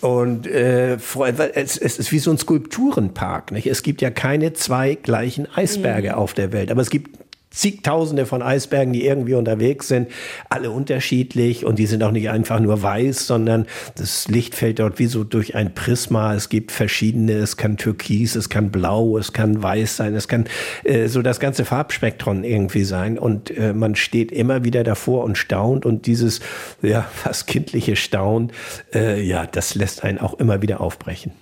Und 0.00 0.46
äh, 0.46 0.94
es, 0.94 1.78
es 1.78 1.98
ist 1.98 2.12
wie 2.12 2.18
so 2.18 2.30
ein 2.30 2.38
Skulpturenpark. 2.38 3.52
Nicht? 3.52 3.66
Es 3.66 3.82
gibt 3.82 4.02
ja 4.02 4.10
keine 4.10 4.52
zwei 4.52 4.94
gleichen 4.94 5.48
Eisberge 5.54 6.14
Orte 6.14 6.16
auf 6.16 6.34
der 6.34 6.52
Welt. 6.52 6.70
Aber 6.70 6.80
es 6.80 6.90
gibt 6.90 7.23
zigtausende 7.54 8.26
von 8.26 8.42
Eisbergen, 8.42 8.92
die 8.92 9.06
irgendwie 9.06 9.34
unterwegs 9.34 9.88
sind, 9.88 10.08
alle 10.50 10.70
unterschiedlich 10.70 11.64
und 11.64 11.78
die 11.78 11.86
sind 11.86 12.02
auch 12.02 12.10
nicht 12.10 12.28
einfach 12.28 12.60
nur 12.60 12.82
weiß, 12.82 13.26
sondern 13.26 13.66
das 13.96 14.28
Licht 14.28 14.54
fällt 14.54 14.80
dort 14.80 14.98
wie 14.98 15.06
so 15.06 15.24
durch 15.24 15.54
ein 15.54 15.74
Prisma. 15.74 16.34
Es 16.34 16.48
gibt 16.48 16.72
verschiedene, 16.72 17.32
es 17.34 17.56
kann 17.56 17.76
türkis, 17.76 18.34
es 18.34 18.48
kann 18.48 18.70
blau, 18.70 19.16
es 19.18 19.32
kann 19.32 19.62
weiß 19.62 19.96
sein, 19.96 20.14
es 20.14 20.28
kann 20.28 20.46
äh, 20.82 21.06
so 21.06 21.22
das 21.22 21.40
ganze 21.40 21.64
Farbspektrum 21.64 22.44
irgendwie 22.44 22.84
sein 22.84 23.18
und 23.18 23.56
äh, 23.56 23.72
man 23.72 23.94
steht 23.94 24.32
immer 24.32 24.64
wieder 24.64 24.84
davor 24.84 25.24
und 25.24 25.38
staunt 25.38 25.86
und 25.86 26.06
dieses 26.06 26.40
ja 26.82 27.02
fast 27.02 27.46
kindliche 27.46 27.96
Staunen, 27.96 28.52
äh, 28.92 29.22
ja, 29.22 29.46
das 29.46 29.74
lässt 29.74 30.04
einen 30.04 30.18
auch 30.18 30.34
immer 30.34 30.62
wieder 30.62 30.80
aufbrechen. 30.80 31.32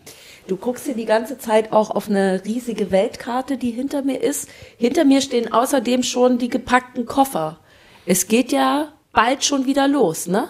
Du 0.49 0.56
guckst 0.56 0.87
dir 0.87 0.94
die 0.94 1.04
ganze 1.04 1.38
Zeit 1.38 1.72
auch 1.72 1.90
auf 1.90 2.08
eine 2.08 2.42
riesige 2.44 2.90
Weltkarte, 2.90 3.56
die 3.56 3.70
hinter 3.70 4.02
mir 4.02 4.20
ist. 4.20 4.49
Hinter 4.76 5.04
mir 5.04 5.20
stehen 5.20 5.52
außerdem 5.52 6.02
schon 6.02 6.38
die 6.38 6.49
gepackten 6.49 7.06
Koffer. 7.06 7.61
Es 8.06 8.26
geht 8.26 8.50
ja 8.50 8.92
bald 9.12 9.44
schon 9.44 9.66
wieder 9.66 9.87
los, 9.87 10.26
ne? 10.26 10.49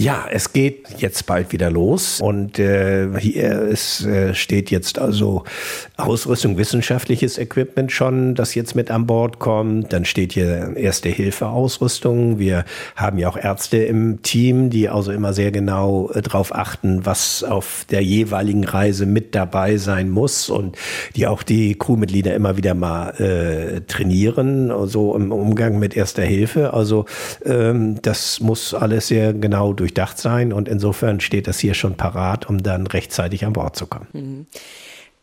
Ja, 0.00 0.26
es 0.30 0.52
geht 0.52 1.00
jetzt 1.00 1.26
bald 1.26 1.50
wieder 1.50 1.72
los 1.72 2.20
und 2.20 2.60
äh, 2.60 3.08
hier 3.18 3.62
ist, 3.62 4.06
äh, 4.06 4.32
steht 4.32 4.70
jetzt 4.70 5.00
also 5.00 5.42
Ausrüstung, 5.96 6.56
wissenschaftliches 6.56 7.36
Equipment 7.36 7.90
schon, 7.90 8.36
das 8.36 8.54
jetzt 8.54 8.76
mit 8.76 8.92
an 8.92 9.08
Bord 9.08 9.40
kommt. 9.40 9.92
Dann 9.92 10.04
steht 10.04 10.34
hier 10.34 10.76
Erste-Hilfe-Ausrüstung. 10.76 12.38
Wir 12.38 12.64
haben 12.94 13.18
ja 13.18 13.28
auch 13.28 13.36
Ärzte 13.36 13.78
im 13.78 14.22
Team, 14.22 14.70
die 14.70 14.88
also 14.88 15.10
immer 15.10 15.32
sehr 15.32 15.50
genau 15.50 16.12
äh, 16.12 16.22
darauf 16.22 16.54
achten, 16.54 17.04
was 17.04 17.42
auf 17.42 17.84
der 17.90 18.04
jeweiligen 18.04 18.62
Reise 18.62 19.04
mit 19.04 19.34
dabei 19.34 19.78
sein 19.78 20.10
muss 20.10 20.48
und 20.48 20.76
die 21.16 21.26
auch 21.26 21.42
die 21.42 21.74
Crewmitglieder 21.74 22.36
immer 22.36 22.56
wieder 22.56 22.74
mal 22.74 23.10
äh, 23.18 23.80
trainieren, 23.80 24.70
so 24.86 25.16
im 25.16 25.32
Umgang 25.32 25.80
mit 25.80 25.96
Erster 25.96 26.22
Hilfe. 26.22 26.72
Also 26.72 27.06
ähm, 27.44 28.00
das 28.02 28.38
muss 28.38 28.74
alles 28.74 29.08
sehr 29.08 29.32
genau 29.32 29.72
durch 29.72 29.87
durchdacht 29.88 30.18
sein 30.18 30.52
und 30.52 30.68
insofern 30.68 31.20
steht 31.20 31.46
das 31.46 31.58
hier 31.58 31.74
schon 31.74 31.96
parat, 31.96 32.48
um 32.48 32.62
dann 32.62 32.86
rechtzeitig 32.86 33.44
an 33.44 33.52
Bord 33.52 33.76
zu 33.76 33.86
kommen. 33.86 34.06
Mhm. 34.12 34.46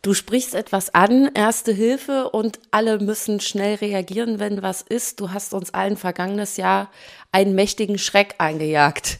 Du 0.02 0.14
sprichst 0.14 0.54
etwas 0.54 0.94
an, 0.94 1.30
erste 1.34 1.72
Hilfe 1.72 2.30
und 2.30 2.60
alle 2.70 2.98
müssen 2.98 3.40
schnell 3.40 3.76
reagieren, 3.76 4.38
wenn 4.38 4.62
was 4.62 4.82
ist. 4.82 5.18
Du 5.18 5.32
hast 5.32 5.52
uns 5.52 5.74
allen 5.74 5.96
vergangenes 5.96 6.58
Jahr 6.58 6.90
einen 7.32 7.56
mächtigen 7.56 7.98
Schreck 7.98 8.36
eingejagt. 8.38 9.18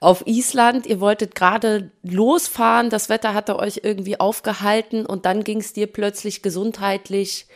Auf 0.00 0.26
Island, 0.26 0.86
ihr 0.86 0.98
wolltet 0.98 1.36
gerade 1.36 1.92
losfahren, 2.02 2.90
das 2.90 3.08
Wetter 3.08 3.32
hatte 3.32 3.58
euch 3.58 3.80
irgendwie 3.84 4.18
aufgehalten 4.18 5.06
und 5.06 5.24
dann 5.24 5.44
ging 5.44 5.60
es 5.60 5.72
dir 5.72 5.86
plötzlich 5.86 6.42
gesundheitlich 6.42 7.46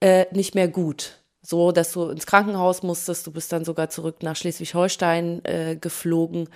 äh, 0.00 0.26
nicht 0.32 0.54
mehr 0.54 0.68
gut 0.68 1.17
so, 1.48 1.72
dass 1.72 1.92
du 1.92 2.10
ins 2.10 2.26
Krankenhaus 2.26 2.82
musstest. 2.82 3.26
Du 3.26 3.30
bist 3.30 3.50
dann 3.52 3.64
sogar 3.64 3.88
zurück 3.88 4.22
nach 4.22 4.36
Schleswig-Holstein 4.36 5.42
äh, 5.46 5.76
geflogen. 5.80 6.50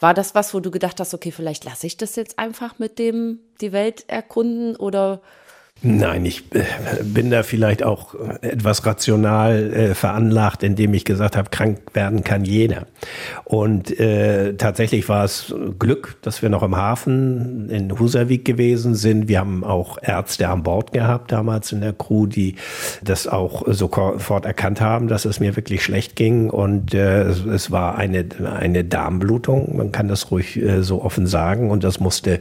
War 0.00 0.14
das 0.14 0.34
was, 0.34 0.52
wo 0.52 0.58
du 0.58 0.72
gedacht 0.72 0.98
hast, 0.98 1.14
okay, 1.14 1.30
vielleicht 1.30 1.64
lasse 1.64 1.86
ich 1.86 1.96
das 1.96 2.16
jetzt 2.16 2.36
einfach 2.36 2.80
mit 2.80 2.98
dem 2.98 3.38
die 3.60 3.70
Welt 3.70 4.04
erkunden 4.08 4.74
oder 4.74 5.22
Nein, 5.82 6.24
ich 6.24 6.42
äh, 6.54 6.64
bin 7.04 7.30
da 7.30 7.42
vielleicht 7.42 7.82
auch 7.82 8.14
etwas 8.40 8.86
rational 8.86 9.72
äh, 9.74 9.94
veranlagt, 9.94 10.62
indem 10.62 10.94
ich 10.94 11.04
gesagt 11.04 11.36
habe, 11.36 11.50
krank 11.50 11.80
werden 11.92 12.24
kann 12.24 12.46
jeder. 12.46 12.86
Und 13.44 14.00
äh, 14.00 14.54
tatsächlich 14.54 15.06
war 15.10 15.24
es 15.24 15.54
Glück, 15.78 16.16
dass 16.22 16.40
wir 16.40 16.48
noch 16.48 16.62
im 16.62 16.76
Hafen 16.76 17.68
in 17.68 17.98
Husavik 17.98 18.46
gewesen 18.46 18.94
sind. 18.94 19.28
Wir 19.28 19.40
haben 19.40 19.64
auch 19.64 19.98
Ärzte 20.00 20.48
an 20.48 20.62
Bord 20.62 20.92
gehabt 20.92 21.30
damals 21.30 21.72
in 21.72 21.82
der 21.82 21.92
Crew, 21.92 22.26
die 22.26 22.54
das 23.04 23.28
auch 23.28 23.62
sofort 23.66 24.46
erkannt 24.46 24.80
haben, 24.80 25.08
dass 25.08 25.26
es 25.26 25.40
mir 25.40 25.56
wirklich 25.56 25.84
schlecht 25.84 26.16
ging. 26.16 26.48
Und 26.48 26.94
äh, 26.94 27.24
es, 27.24 27.70
war 27.70 27.98
eine, 27.98 28.24
eine 28.58 28.82
Darmblutung, 28.82 29.76
man 29.76 29.92
kann 29.92 30.08
das 30.08 30.30
ruhig 30.30 30.56
äh, 30.56 30.82
so 30.82 31.02
offen 31.02 31.26
sagen. 31.26 31.70
Und 31.70 31.84
das 31.84 32.00
musste 32.00 32.38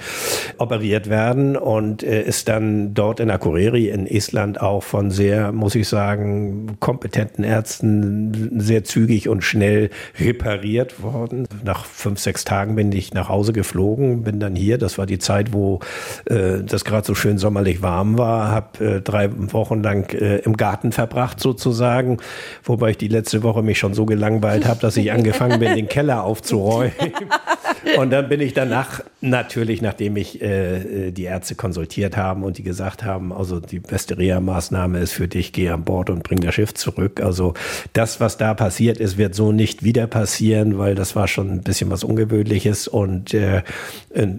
operiert 0.57 1.09
werden 1.09 1.57
und 1.57 2.01
äh, 2.01 2.23
ist 2.23 2.47
dann 2.47 2.93
dort 2.93 3.24
in 3.25 3.31
Akureyri 3.31 3.89
in 3.89 4.05
Island 4.05 4.61
auch 4.61 4.83
von 4.83 5.09
sehr, 5.09 5.51
muss 5.51 5.73
ich 5.73 5.87
sagen, 5.87 6.77
kompetenten 6.79 7.43
Ärzten 7.43 8.59
sehr 8.59 8.83
zügig 8.83 9.27
und 9.27 9.43
schnell 9.43 9.89
repariert 10.19 11.01
worden. 11.01 11.47
Nach 11.63 11.85
fünf, 11.85 12.19
sechs 12.19 12.45
Tagen 12.45 12.75
bin 12.75 12.91
ich 12.91 13.13
nach 13.13 13.27
Hause 13.27 13.51
geflogen, 13.51 14.23
bin 14.23 14.39
dann 14.39 14.55
hier. 14.55 14.77
Das 14.77 14.97
war 14.99 15.07
die 15.07 15.17
Zeit, 15.17 15.53
wo 15.53 15.79
äh, 16.25 16.63
das 16.63 16.85
gerade 16.85 17.05
so 17.05 17.15
schön 17.15 17.39
sommerlich 17.39 17.81
warm 17.81 18.17
war. 18.19 18.49
Habe 18.49 18.85
äh, 18.85 19.01
drei 19.01 19.29
Wochen 19.51 19.81
lang 19.81 20.13
äh, 20.13 20.37
im 20.37 20.55
Garten 20.55 20.91
verbracht 20.91 21.39
sozusagen, 21.39 22.17
wobei 22.63 22.91
ich 22.91 22.97
die 22.97 23.07
letzte 23.07 23.41
Woche 23.41 23.63
mich 23.63 23.79
schon 23.79 23.95
so 23.95 24.05
gelangweilt 24.05 24.67
habe, 24.67 24.79
dass 24.79 24.97
ich 24.97 25.11
angefangen 25.11 25.59
bin, 25.59 25.75
den 25.75 25.89
Keller 25.89 26.23
aufzuräumen. 26.23 26.91
Und 27.97 28.11
dann 28.11 28.29
bin 28.29 28.41
ich 28.41 28.53
danach 28.53 29.01
natürlich, 29.21 29.81
nachdem 29.81 30.17
ich 30.17 30.41
äh, 30.41 31.07
äh 31.07 31.11
die 31.11 31.23
Ärzte 31.23 31.55
konsultiert 31.55 32.17
haben 32.17 32.43
und 32.43 32.57
die 32.57 32.63
gesagt 32.63 33.03
haben, 33.03 33.14
haben. 33.15 33.33
Also 33.33 33.59
die 33.59 33.79
beste 33.79 34.17
Reha-Maßnahme 34.17 34.99
ist 34.99 35.13
für 35.13 35.27
dich, 35.27 35.53
geh 35.53 35.69
an 35.69 35.83
Bord 35.83 36.09
und 36.09 36.23
bring 36.23 36.39
das 36.41 36.55
Schiff 36.55 36.73
zurück. 36.73 37.21
Also 37.21 37.53
das, 37.93 38.19
was 38.19 38.37
da 38.37 38.53
passiert 38.53 38.99
ist, 38.99 39.17
wird 39.17 39.35
so 39.35 39.51
nicht 39.51 39.83
wieder 39.83 40.07
passieren, 40.07 40.77
weil 40.77 40.95
das 40.95 41.15
war 41.15 41.27
schon 41.27 41.49
ein 41.49 41.61
bisschen 41.61 41.89
was 41.89 42.03
Ungewöhnliches 42.03 42.87
und 42.87 43.33
äh, 43.33 43.63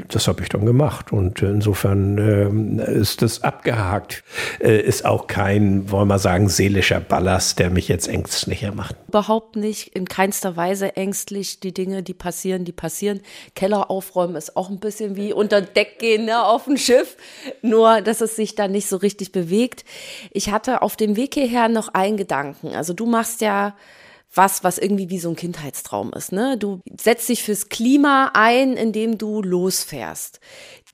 das 0.09 0.29
habe 0.29 0.43
ich 0.43 0.49
dann 0.49 0.67
gemacht. 0.67 1.13
Und 1.13 1.43
insofern 1.43 2.19
äh, 2.19 2.93
ist 2.93 3.23
das 3.23 3.43
abgehakt. 3.43 4.23
Äh, 4.61 4.81
ist 4.81 5.05
auch 5.05 5.27
kein, 5.27 5.91
wollen 5.91 6.09
wir 6.09 6.19
sagen, 6.19 6.49
seelischer 6.49 7.01
Ballast, 7.01 7.59
der 7.59 7.71
mich 7.71 7.89
jetzt 7.89 8.09
ängstlicher 8.09 8.73
macht. 8.73 8.97
Überhaupt 9.09 9.57
nicht, 9.57 9.89
in 9.97 10.07
keinster 10.07 10.57
Weise 10.57 10.97
ängstlich. 10.97 11.61
Die 11.61 11.73
Dinge, 11.73 12.03
die 12.03 12.15
passieren, 12.15 12.65
die 12.65 12.73
passieren. 12.73 13.21
Keller 13.55 13.91
aufräumen 13.91 14.37
ist 14.37 14.57
auch 14.57 14.69
ein 14.69 14.79
bisschen 14.79 15.17
wie 15.17 15.33
unter 15.33 15.63
Deck 15.63 15.99
gehen 15.99 16.27
ne, 16.27 16.45
auf 16.45 16.65
dem 16.65 16.77
Schiff. 16.77 17.17
Nur, 17.63 18.03
dass 18.03 18.21
es 18.21 18.37
sich 18.37 18.55
dann 18.67 18.73
nicht 18.73 18.89
so 18.89 18.97
richtig 18.97 19.33
bewegt. 19.33 19.85
Ich 20.33 20.51
hatte 20.51 20.83
auf 20.83 20.97
dem 20.97 21.17
Weg 21.17 21.35
hierher 21.35 21.69
noch 21.69 21.89
einen 21.89 22.17
Gedanken. 22.17 22.75
Also 22.75 22.93
du 22.93 23.07
machst 23.07 23.41
ja 23.41 23.77
was, 24.35 24.65
was 24.65 24.79
irgendwie 24.79 25.09
wie 25.09 25.19
so 25.19 25.31
ein 25.31 25.37
Kindheitstraum 25.37 26.13
ist. 26.13 26.33
Ne? 26.33 26.59
Du 26.59 26.81
setzt 27.01 27.29
dich 27.29 27.43
fürs 27.43 27.69
Klima 27.69 28.33
ein, 28.35 28.75
indem 28.75 29.19
du 29.19 29.41
losfährst. 29.41 30.41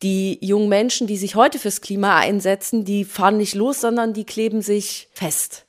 Die 0.03 0.39
jungen 0.41 0.69
Menschen, 0.69 1.07
die 1.07 1.17
sich 1.17 1.35
heute 1.35 1.59
fürs 1.59 1.81
Klima 1.81 2.19
einsetzen, 2.19 2.85
die 2.85 3.05
fahren 3.05 3.39
nicht 3.39 3.55
los, 3.55 3.81
sondern 3.81 4.13
die 4.13 4.25
kleben 4.25 4.63
sich 4.63 5.09
fest. 5.15 5.67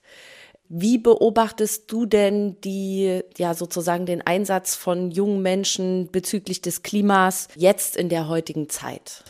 Wie 0.76 0.98
beobachtest 0.98 1.92
du 1.92 2.08
denn 2.08 2.60
die, 2.64 3.22
ja, 3.38 3.54
sozusagen 3.54 4.08
den 4.08 4.26
Einsatz 4.26 4.74
von 4.74 5.12
jungen 5.12 5.44
Menschen 5.44 6.10
bezüglich 6.12 6.62
des 6.62 6.82
Klimas 6.82 7.48
jetzt 7.56 7.96
in 7.96 8.10
der 8.10 8.28
heutigen 8.28 8.70
Zeit? 8.70 9.24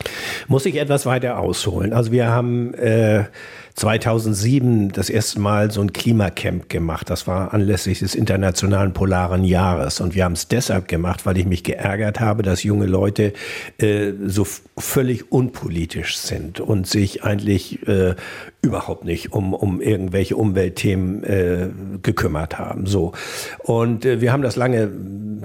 Muss 0.48 0.66
ich 0.66 0.78
etwas 0.78 1.06
weiter 1.06 1.40
ausholen? 1.40 1.92
Also 1.92 2.14
wir 2.14 2.28
haben 2.28 2.74
äh, 2.76 3.26
2007 3.76 4.92
das 4.92 5.10
erste 5.10 5.40
Mal 5.40 5.72
so 5.72 5.82
ein 5.82 5.94
Klimacamp 5.94 6.70
gemacht. 6.70 7.10
Das 7.10 7.26
war 7.26 7.54
anlässlich 7.54 8.00
des 8.00 8.14
Internationalen 8.14 8.94
Polaren 8.94 9.44
Jahres. 9.44 10.00
Und 10.00 10.14
wir 10.14 10.26
haben 10.26 10.34
es 10.34 10.48
deshalb 10.48 10.88
gemacht, 10.88 11.26
weil 11.26 11.38
ich 11.38 11.46
mich 11.46 11.64
geärgert 11.64 12.20
habe, 12.20 12.44
dass 12.44 12.64
junge 12.64 12.86
Leute 12.86 13.34
äh, 13.80 14.12
so 14.26 14.46
völlig 14.78 15.32
unpolitisch 15.32 16.18
sind 16.18 16.60
und 16.60 16.88
sich 16.88 17.24
eigentlich 17.24 17.88
äh, 17.88 18.16
überhaupt 18.62 19.06
nicht 19.06 19.34
um, 19.34 19.54
um 19.54 19.82
irgendwelche 19.82 20.36
Umweltthemen 20.36 21.24
äh, 21.24 21.70
gekümmert 22.02 22.60
haben. 22.60 22.86
So. 22.86 23.12
Und 23.60 24.06
äh, 24.06 24.22
wir 24.22 24.32
haben 24.32 24.44
das 24.44 24.56
lange, 24.56 24.88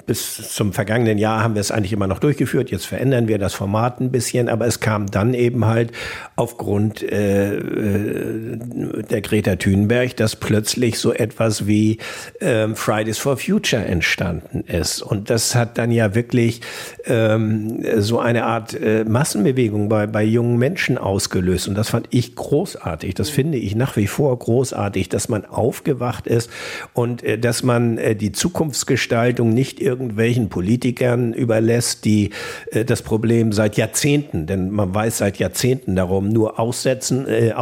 bis 0.07 0.55
zum 0.55 0.73
vergangenen 0.73 1.19
Jahr 1.19 1.43
haben 1.43 1.55
wir 1.55 1.61
es 1.61 1.71
eigentlich 1.71 1.93
immer 1.93 2.07
noch 2.07 2.21
durchgeführt. 2.21 2.71
Jetzt 2.71 2.87
verändern 2.87 3.27
wir 3.27 3.39
das 3.39 3.55
Format 3.55 4.01
ein 4.01 4.11
bisschen, 4.11 4.49
aber 4.49 4.67
es 4.67 4.81
kam 4.81 5.07
dann 5.07 5.33
eben 5.33 5.65
halt 5.65 5.93
aufgrund 6.37 7.03
äh, 7.03 7.57
äh 7.57 8.18
der 8.19 9.21
Greta 9.21 9.57
Thunberg, 9.57 10.17
dass 10.17 10.37
plötzlich 10.37 10.99
so 10.99 11.13
etwas 11.13 11.67
wie 11.67 11.99
ähm, 12.41 12.77
Fridays 12.77 13.19
for 13.19 13.37
Future 13.37 13.85
entstanden 13.85 14.65
ist. 14.67 15.03
Und 15.03 15.31
das 15.31 15.55
hat 15.55 15.79
dann 15.79 15.91
ja 15.91 16.15
wirklich 16.15 16.61
ähm, 17.07 17.85
so 17.99 18.19
eine 18.19 18.45
Art 18.45 18.75
äh, 18.75 19.05
Massenbewegung 19.05 19.89
bei, 19.89 20.07
bei 20.07 20.23
jungen 20.23 20.59
Menschen 20.59 20.99
ausgelöst. 20.99 21.69
Und 21.69 21.75
das 21.75 21.91
fand 21.91 22.09
ich 22.11 22.35
großartig. 22.35 23.15
Das 23.15 23.31
finde 23.31 23.59
ich 23.59 23.75
nach 23.75 23.97
wie 23.97 24.07
vor 24.07 24.39
großartig, 24.39 25.09
dass 25.09 25.29
man 25.29 25.45
aufgewacht 25.45 26.27
ist 26.27 26.51
und 26.93 27.23
äh, 27.23 27.39
dass 27.39 27.63
man 27.63 27.99
äh, 27.99 28.15
die 28.15 28.33
Zukunftsgestaltung 28.33 29.51
nicht 29.55 29.81
irgendwelchen 29.81 30.49
Politikern 30.49 31.33
überlässt, 31.33 32.05
die 32.05 32.31
äh, 32.73 32.85
das 32.85 33.03
Problem 33.03 33.53
seit 33.53 33.77
Jahrzehnten, 33.77 34.47
denn 34.47 34.71
man 34.71 34.95
weiß 34.95 35.19
seit 35.19 35.39
Jahrzehnten 35.39 35.97
darum, 35.97 36.29
nur 36.29 36.59
aussetzen, 36.59 37.27
äh, 37.27 37.53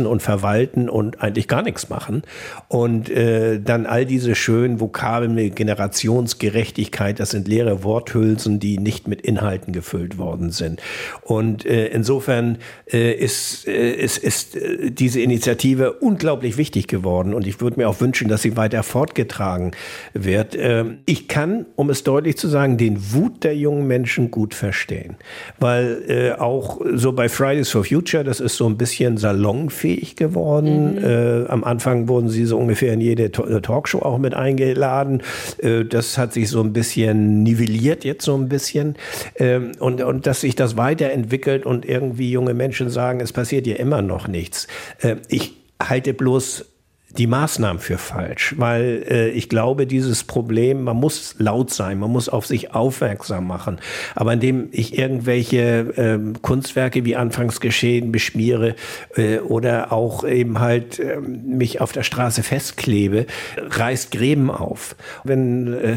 aussitzen 0.00 0.06
und 0.06 0.22
verwalten 0.22 0.88
und 0.88 1.22
eigentlich 1.22 1.48
gar 1.48 1.62
nichts 1.62 1.88
machen. 1.88 2.22
Und 2.68 3.10
äh, 3.10 3.60
dann 3.60 3.86
all 3.86 4.06
diese 4.06 4.34
schönen 4.34 4.80
Vokabeln 4.80 5.34
mit 5.34 5.56
Generationsgerechtigkeit, 5.56 7.20
das 7.20 7.30
sind 7.30 7.48
leere 7.48 7.82
Worthülsen, 7.82 8.60
die 8.60 8.78
nicht 8.78 9.08
mit 9.08 9.20
Inhalten 9.22 9.72
gefüllt 9.72 10.18
worden 10.18 10.50
sind. 10.50 10.80
Und 11.22 11.64
äh, 11.64 11.88
insofern 11.88 12.58
äh, 12.92 13.12
ist, 13.12 13.66
äh, 13.66 13.92
ist, 13.92 14.18
ist 14.18 14.56
äh, 14.56 14.90
diese 14.90 15.20
Initiative 15.20 15.92
unglaublich 16.00 16.56
wichtig 16.56 16.86
geworden 16.86 17.34
und 17.34 17.46
ich 17.46 17.60
würde 17.60 17.78
mir 17.78 17.88
auch 17.88 18.00
wünschen, 18.00 18.28
dass 18.28 18.42
sie 18.42 18.56
weiter 18.56 18.82
fortgetragen 18.82 19.72
wird. 20.14 20.56
Ähm, 20.58 20.98
ich 21.06 21.28
kann, 21.28 21.66
um 21.76 21.90
es 21.90 22.02
deutlich 22.02 22.36
zu 22.36 22.48
sagen, 22.48 22.76
den 22.76 23.12
Wut 23.12 23.44
der 23.44 23.56
jungen 23.56 23.86
Menschen 23.86 24.30
gut 24.30 24.54
verstehen, 24.54 25.16
weil 25.58 26.02
äh, 26.08 26.32
auch 26.40 26.80
so 26.94 27.12
bei 27.12 27.28
Fridays 27.28 27.70
for 27.70 27.84
Future, 27.84 28.24
das 28.24 28.40
ist 28.40 28.56
so 28.56 28.66
ein 28.66 28.76
bisschen 28.76 29.16
salonfähig 29.16 29.89
geworden. 30.16 30.94
Mhm. 30.94 31.04
Äh, 31.04 31.46
am 31.48 31.64
Anfang 31.64 32.08
wurden 32.08 32.28
sie 32.28 32.44
so 32.44 32.58
ungefähr 32.58 32.92
in 32.92 33.00
jede 33.00 33.30
Talkshow 33.30 34.00
auch 34.00 34.18
mit 34.18 34.34
eingeladen. 34.34 35.22
Äh, 35.58 35.84
das 35.84 36.18
hat 36.18 36.32
sich 36.32 36.48
so 36.48 36.62
ein 36.62 36.72
bisschen 36.72 37.42
nivelliert 37.42 38.04
jetzt 38.04 38.24
so 38.24 38.34
ein 38.36 38.48
bisschen 38.48 38.96
ähm, 39.36 39.72
und, 39.78 40.02
und 40.02 40.26
dass 40.26 40.40
sich 40.40 40.54
das 40.54 40.76
weiterentwickelt 40.76 41.66
und 41.66 41.86
irgendwie 41.86 42.30
junge 42.30 42.54
Menschen 42.54 42.90
sagen, 42.90 43.20
es 43.20 43.32
passiert 43.32 43.66
ja 43.66 43.76
immer 43.76 44.02
noch 44.02 44.28
nichts. 44.28 44.66
Äh, 45.00 45.16
ich 45.28 45.54
halte 45.80 46.14
bloß 46.14 46.69
die 47.18 47.26
Maßnahmen 47.26 47.80
für 47.80 47.98
falsch, 47.98 48.54
weil 48.56 49.04
äh, 49.08 49.28
ich 49.30 49.48
glaube, 49.48 49.86
dieses 49.86 50.22
Problem, 50.22 50.84
man 50.84 50.96
muss 50.96 51.34
laut 51.38 51.70
sein, 51.70 51.98
man 51.98 52.10
muss 52.10 52.28
auf 52.28 52.46
sich 52.46 52.72
aufmerksam 52.72 53.48
machen. 53.48 53.80
Aber 54.14 54.32
indem 54.32 54.68
ich 54.70 54.96
irgendwelche 54.96 55.58
äh, 55.96 56.18
Kunstwerke 56.40 57.04
wie 57.04 57.16
anfangs 57.16 57.60
geschehen 57.60 58.12
beschmiere 58.12 58.76
äh, 59.16 59.38
oder 59.38 59.92
auch 59.92 60.24
eben 60.24 60.60
halt 60.60 61.00
äh, 61.00 61.18
mich 61.18 61.80
auf 61.80 61.90
der 61.92 62.04
Straße 62.04 62.44
festklebe, 62.44 63.26
reißt 63.56 64.12
Gräben 64.12 64.50
auf. 64.50 64.94
Wenn 65.24 65.74
äh, 65.74 65.96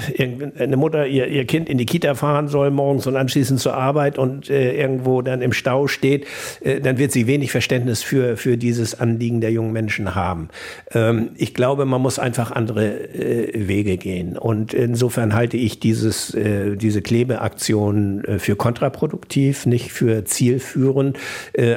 eine 0.58 0.78
Mutter 0.78 1.06
ihr, 1.06 1.28
ihr 1.28 1.46
Kind 1.46 1.70
in 1.70 1.78
die 1.78 1.86
Kita 1.86 2.16
fahren 2.16 2.48
soll 2.48 2.72
morgens 2.72 3.06
und 3.06 3.16
anschließend 3.16 3.60
zur 3.60 3.76
Arbeit 3.76 4.18
und 4.18 4.50
äh, 4.50 4.76
irgendwo 4.76 5.22
dann 5.22 5.44
im 5.44 5.54
Stau 5.54 5.88
steht, 5.88 6.26
äh, 6.62 6.82
dann 6.82 6.98
wird 6.98 7.12
sie 7.12 7.28
wenig 7.28 7.52
Verständnis 7.52 8.02
für, 8.02 8.36
für 8.36 8.58
dieses 8.58 9.00
Anliegen 9.00 9.42
der 9.42 9.52
jungen 9.52 9.74
Menschen 9.74 10.16
haben. 10.16 10.50
Äh, 10.92 11.03
ähm, 11.10 11.32
ich 11.36 11.54
glaube, 11.54 11.86
man 11.86 12.02
muss 12.02 12.20
einfach 12.20 12.52
andere 12.52 13.14
äh, 13.14 13.68
Wege 13.68 13.98
gehen. 13.98 14.38
Und 14.38 14.74
insofern 14.74 15.34
halte 15.34 15.58
ich 15.58 15.80
dieses, 15.80 16.34
äh, 16.34 16.76
diese 16.76 17.02
Klebeaktion 17.02 18.24
äh, 18.26 18.40
für 18.40 18.56
kontraproduktiv, 18.56 19.66
nicht 19.66 19.92
für 19.92 20.26
zielführend. 20.26 21.18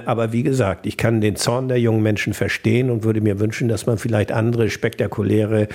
aber 0.05 0.33
wie 0.33 0.43
gesagt, 0.43 0.87
ich 0.87 0.97
kann 0.97 1.21
den 1.21 1.37
Zorn 1.37 1.69
der 1.69 1.79
jungen 1.79 2.03
Menschen 2.03 2.35
verstehen 2.35 2.91
und 2.91 3.05
würde 3.05 3.21
mir 3.21 3.41
wünschen, 3.41 3.69
dass 3.69 3.87
man 3.87 3.99
vielleicht 3.99 4.33
andere 4.33 4.71
spektakuläre 4.71 5.69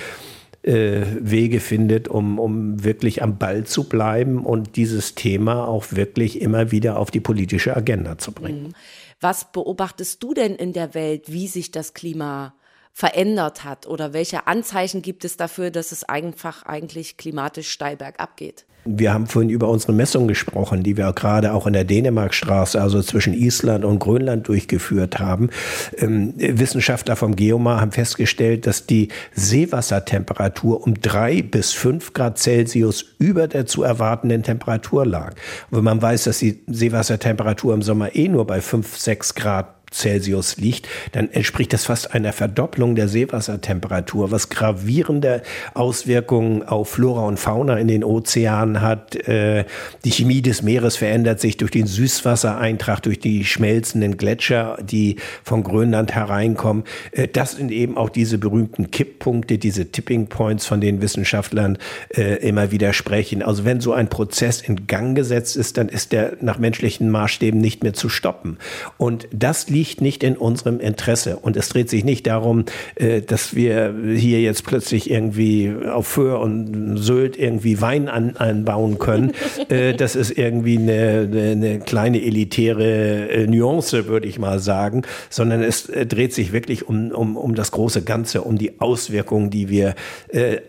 Wege 0.64 1.58
findet, 1.58 2.06
um, 2.06 2.38
um 2.38 2.84
wirklich 2.84 3.22
am 3.22 3.36
Ball 3.38 3.64
zu 3.64 3.88
bleiben 3.88 4.44
und 4.44 4.76
dieses 4.76 5.16
Thema 5.16 5.66
auch 5.66 5.86
wirklich 5.90 6.40
immer 6.40 6.70
wieder 6.70 6.98
auf 6.98 7.10
die 7.10 7.20
politische 7.20 7.76
Agenda 7.76 8.16
zu 8.18 8.30
bringen. 8.30 8.68
Mhm. 8.68 8.74
Was 9.20 9.50
beobachtest 9.50 10.22
du 10.22 10.34
denn 10.34 10.54
in 10.54 10.72
der 10.72 10.94
Welt, 10.94 11.32
wie 11.32 11.48
sich 11.48 11.72
das 11.72 11.94
Klima 11.94 12.54
verändert 12.92 13.64
hat 13.64 13.86
oder 13.86 14.12
welche 14.12 14.46
Anzeichen 14.46 15.02
gibt 15.02 15.24
es 15.24 15.36
dafür, 15.36 15.70
dass 15.70 15.92
es 15.92 16.04
einfach 16.04 16.64
eigentlich 16.64 17.16
klimatisch 17.16 17.70
steil 17.70 17.96
bergab 17.96 18.36
geht? 18.36 18.66
Wir 18.84 19.14
haben 19.14 19.28
vorhin 19.28 19.48
über 19.48 19.68
unsere 19.68 19.92
Messung 19.92 20.26
gesprochen, 20.26 20.82
die 20.82 20.96
wir 20.96 21.12
gerade 21.12 21.52
auch 21.52 21.68
in 21.68 21.72
der 21.72 21.84
Dänemarkstraße, 21.84 22.82
also 22.82 23.00
zwischen 23.00 23.32
Island 23.32 23.84
und 23.84 24.00
Grönland 24.00 24.48
durchgeführt 24.48 25.20
haben. 25.20 25.50
Ähm, 25.96 26.34
Wissenschaftler 26.36 27.14
vom 27.14 27.36
Geomar 27.36 27.80
haben 27.80 27.92
festgestellt, 27.92 28.66
dass 28.66 28.86
die 28.86 29.08
Seewassertemperatur 29.34 30.84
um 30.84 31.00
drei 31.00 31.42
bis 31.42 31.72
fünf 31.72 32.12
Grad 32.12 32.38
Celsius 32.38 33.04
über 33.20 33.46
der 33.46 33.66
zu 33.66 33.84
erwartenden 33.84 34.42
Temperatur 34.42 35.06
lag. 35.06 35.34
Und 35.70 35.78
wenn 35.78 35.84
man 35.84 36.02
weiß, 36.02 36.24
dass 36.24 36.38
die 36.38 36.64
Seewassertemperatur 36.66 37.74
im 37.74 37.82
Sommer 37.82 38.16
eh 38.16 38.26
nur 38.26 38.48
bei 38.48 38.60
fünf, 38.60 38.98
sechs 38.98 39.36
Grad 39.36 39.81
Celsius 39.92 40.56
liegt, 40.56 40.88
dann 41.12 41.30
entspricht 41.30 41.72
das 41.72 41.84
fast 41.84 42.14
einer 42.14 42.32
Verdopplung 42.32 42.94
der 42.94 43.08
Seewassertemperatur, 43.08 44.30
was 44.30 44.48
gravierende 44.48 45.42
Auswirkungen 45.74 46.62
auf 46.62 46.90
Flora 46.90 47.26
und 47.26 47.38
Fauna 47.38 47.78
in 47.78 47.88
den 47.88 48.04
Ozeanen 48.04 48.80
hat. 48.80 49.16
Äh, 49.28 49.64
die 50.04 50.10
Chemie 50.10 50.42
des 50.42 50.62
Meeres 50.62 50.96
verändert 50.96 51.40
sich 51.40 51.56
durch 51.56 51.70
den 51.70 51.86
Süßwassereintrag, 51.86 53.02
durch 53.02 53.20
die 53.20 53.44
schmelzenden 53.44 54.16
Gletscher, 54.16 54.78
die 54.82 55.16
von 55.44 55.62
Grönland 55.62 56.14
hereinkommen. 56.14 56.84
Äh, 57.12 57.28
das 57.28 57.52
sind 57.52 57.70
eben 57.70 57.96
auch 57.96 58.08
diese 58.08 58.38
berühmten 58.38 58.90
Kipppunkte, 58.90 59.58
diese 59.58 59.90
Tipping 59.90 60.26
Points, 60.26 60.66
von 60.66 60.80
denen 60.80 61.02
Wissenschaftlern 61.02 61.78
äh, 62.16 62.36
immer 62.46 62.70
wieder 62.70 62.92
sprechen. 62.92 63.42
Also 63.42 63.64
wenn 63.64 63.80
so 63.80 63.92
ein 63.92 64.08
Prozess 64.08 64.60
in 64.60 64.86
Gang 64.86 65.14
gesetzt 65.14 65.56
ist, 65.56 65.76
dann 65.76 65.88
ist 65.88 66.12
der 66.12 66.36
nach 66.40 66.58
menschlichen 66.58 67.10
Maßstäben 67.10 67.60
nicht 67.60 67.82
mehr 67.82 67.92
zu 67.92 68.08
stoppen. 68.08 68.58
Und 68.96 69.28
das 69.32 69.68
liegt 69.68 69.81
liegt 69.82 70.00
nicht 70.00 70.22
in 70.22 70.36
unserem 70.36 70.78
Interesse. 70.78 71.38
Und 71.38 71.56
es 71.56 71.68
dreht 71.68 71.90
sich 71.90 72.04
nicht 72.04 72.28
darum, 72.28 72.66
äh, 72.94 73.20
dass 73.20 73.56
wir 73.56 73.92
hier 74.14 74.40
jetzt 74.40 74.64
plötzlich 74.64 75.10
irgendwie 75.10 75.74
auf 75.92 76.06
Föhr 76.06 76.38
und 76.38 76.96
Sylt 76.98 77.36
irgendwie 77.36 77.80
Wein 77.80 78.08
an, 78.08 78.36
anbauen 78.36 78.98
können. 79.00 79.32
äh, 79.68 79.92
das 79.92 80.14
ist 80.14 80.30
irgendwie 80.30 80.78
eine, 80.78 81.28
eine 81.28 81.80
kleine 81.80 82.22
elitäre 82.22 83.28
äh, 83.28 83.46
Nuance, 83.46 84.06
würde 84.06 84.28
ich 84.28 84.38
mal 84.38 84.60
sagen, 84.60 85.02
sondern 85.28 85.62
es 85.62 85.86
dreht 85.86 86.32
sich 86.32 86.52
wirklich 86.52 86.88
um, 86.88 87.10
um, 87.10 87.36
um 87.36 87.54
das 87.54 87.72
große 87.72 88.02
Ganze, 88.02 88.42
um 88.42 88.56
die 88.56 88.80
Auswirkungen, 88.80 89.50
die 89.50 89.68
wir 89.68 89.94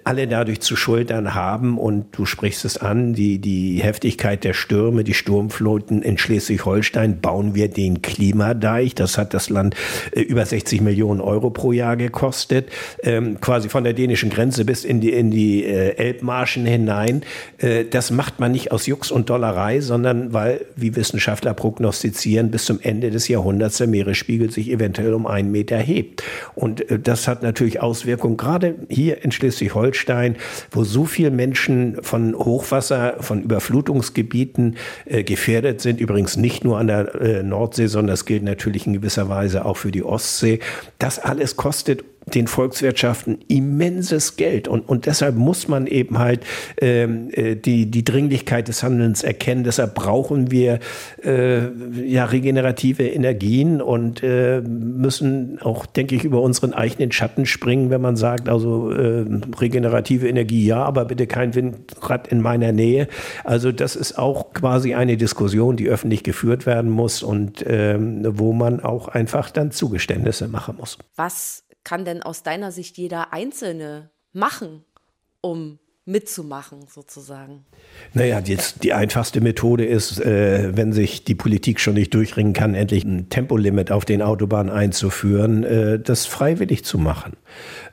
alle 0.03 0.27
dadurch 0.27 0.59
zu 0.61 0.75
schultern 0.75 1.35
haben. 1.35 1.77
Und 1.77 2.17
du 2.17 2.25
sprichst 2.25 2.65
es 2.65 2.77
an, 2.77 3.13
die, 3.13 3.39
die 3.39 3.79
Heftigkeit 3.81 4.43
der 4.43 4.53
Stürme, 4.53 5.03
die 5.03 5.13
Sturmfluten 5.13 6.01
in 6.01 6.17
Schleswig-Holstein, 6.17 7.21
bauen 7.21 7.55
wir 7.55 7.69
den 7.69 8.01
Klimadeich. 8.01 8.95
Das 9.03 9.17
hat 9.17 9.33
das 9.33 9.49
Land 9.49 9.75
äh, 10.11 10.21
über 10.21 10.45
60 10.45 10.81
Millionen 10.81 11.21
Euro 11.21 11.49
pro 11.49 11.71
Jahr 11.71 11.95
gekostet, 11.97 12.69
ähm, 13.03 13.39
quasi 13.41 13.69
von 13.69 13.83
der 13.83 13.93
dänischen 13.93 14.29
Grenze 14.29 14.65
bis 14.65 14.83
in 14.83 15.01
die, 15.01 15.11
in 15.11 15.29
die 15.29 15.63
äh, 15.63 15.95
Elbmarschen 15.97 16.65
hinein. 16.65 17.21
Äh, 17.57 17.85
das 17.85 18.11
macht 18.11 18.39
man 18.39 18.51
nicht 18.51 18.71
aus 18.71 18.87
Jux 18.87 19.11
und 19.11 19.29
Dollerei, 19.29 19.81
sondern 19.81 20.33
weil, 20.33 20.65
wie 20.75 20.95
Wissenschaftler 20.95 21.53
prognostizieren, 21.53 22.51
bis 22.51 22.65
zum 22.65 22.79
Ende 22.81 23.11
des 23.11 23.27
Jahrhunderts 23.27 23.77
der 23.77 23.87
Meeresspiegel 23.87 24.51
sich 24.51 24.71
eventuell 24.71 25.13
um 25.13 25.27
einen 25.27 25.51
Meter 25.51 25.77
hebt. 25.77 26.23
Und 26.55 26.89
äh, 26.89 26.99
das 26.99 27.27
hat 27.27 27.43
natürlich 27.43 27.81
Auswirkungen, 27.81 28.37
gerade 28.37 28.75
hier 28.89 29.23
in 29.23 29.31
Schleswig-Holstein, 29.31 30.37
wo 30.71 30.83
so 30.83 31.05
viele 31.05 31.31
Menschen 31.31 31.97
von 32.01 32.35
Hochwasser, 32.35 33.17
von 33.19 33.43
Überflutungsgebieten 33.43 34.77
äh, 35.05 35.23
gefährdet 35.23 35.81
sind. 35.81 35.99
Übrigens 35.99 36.37
nicht 36.37 36.63
nur 36.63 36.77
an 36.77 36.87
der 36.87 37.15
äh, 37.15 37.43
Nordsee, 37.43 37.87
sondern 37.87 38.13
das 38.13 38.25
gilt 38.25 38.43
natürlich 38.43 38.87
in 38.87 38.92
gewisser 38.93 39.29
Weise 39.29 39.65
auch 39.65 39.77
für 39.77 39.91
die 39.91 40.03
Ostsee. 40.03 40.59
Das 40.99 41.19
alles 41.19 41.55
kostet 41.55 42.12
den 42.27 42.47
Volkswirtschaften 42.47 43.39
immenses 43.47 44.35
Geld. 44.35 44.67
Und, 44.67 44.87
und 44.87 45.05
deshalb 45.05 45.35
muss 45.35 45.67
man 45.67 45.87
eben 45.87 46.19
halt 46.19 46.41
ähm, 46.79 47.29
äh, 47.31 47.55
die, 47.55 47.89
die 47.89 48.03
Dringlichkeit 48.03 48.67
des 48.67 48.83
Handelns 48.83 49.23
erkennen. 49.23 49.63
Deshalb 49.63 49.95
brauchen 49.95 50.51
wir 50.51 50.79
äh, 51.23 51.67
ja 52.05 52.25
regenerative 52.25 53.07
Energien 53.07 53.81
und 53.81 54.23
äh, 54.23 54.61
müssen 54.61 55.59
auch, 55.61 55.85
denke 55.85 56.15
ich, 56.15 56.23
über 56.23 56.41
unseren 56.41 56.73
eigenen 56.73 57.11
Schatten 57.11 57.45
springen, 57.45 57.89
wenn 57.89 58.01
man 58.01 58.15
sagt, 58.15 58.49
also 58.49 58.91
äh, 58.91 59.25
regenerative 59.59 60.27
Energie 60.27 60.65
ja, 60.65 60.83
aber 60.83 61.05
bitte 61.05 61.27
kein 61.27 61.55
Windrad 61.55 62.27
in 62.27 62.41
meiner 62.41 62.71
Nähe. 62.71 63.07
Also 63.43 63.71
das 63.71 63.95
ist 63.95 64.17
auch 64.17 64.53
quasi 64.53 64.93
eine 64.93 65.17
Diskussion, 65.17 65.75
die 65.77 65.87
öffentlich 65.87 66.23
geführt 66.23 66.65
werden 66.65 66.89
muss 66.89 67.23
und 67.23 67.63
ähm, 67.67 68.25
wo 68.37 68.53
man 68.53 68.79
auch 68.79 69.07
einfach 69.07 69.51
dann 69.51 69.71
Zugeständnisse 69.71 70.47
machen 70.47 70.75
muss. 70.77 70.97
Was 71.15 71.62
kann 71.83 72.05
denn 72.05 72.23
aus 72.23 72.43
deiner 72.43 72.71
Sicht 72.71 72.97
jeder 72.97 73.33
Einzelne 73.33 74.09
machen, 74.31 74.85
um 75.41 75.79
mitzumachen, 76.05 76.79
sozusagen? 76.93 77.63
Naja, 78.13 78.41
die, 78.41 78.57
die 78.81 78.93
einfachste 78.93 79.39
Methode 79.39 79.85
ist, 79.85 80.19
äh, 80.19 80.75
wenn 80.75 80.91
sich 80.91 81.23
die 81.23 81.35
Politik 81.35 81.79
schon 81.79 81.93
nicht 81.93 82.13
durchringen 82.13 82.53
kann, 82.53 82.75
endlich 82.75 83.05
ein 83.05 83.29
Tempolimit 83.29 83.91
auf 83.91 84.03
den 84.03 84.21
Autobahnen 84.21 84.71
einzuführen, 84.71 85.63
äh, 85.63 85.99
das 85.99 86.25
freiwillig 86.25 86.83
zu 86.83 86.97
machen. 86.97 87.37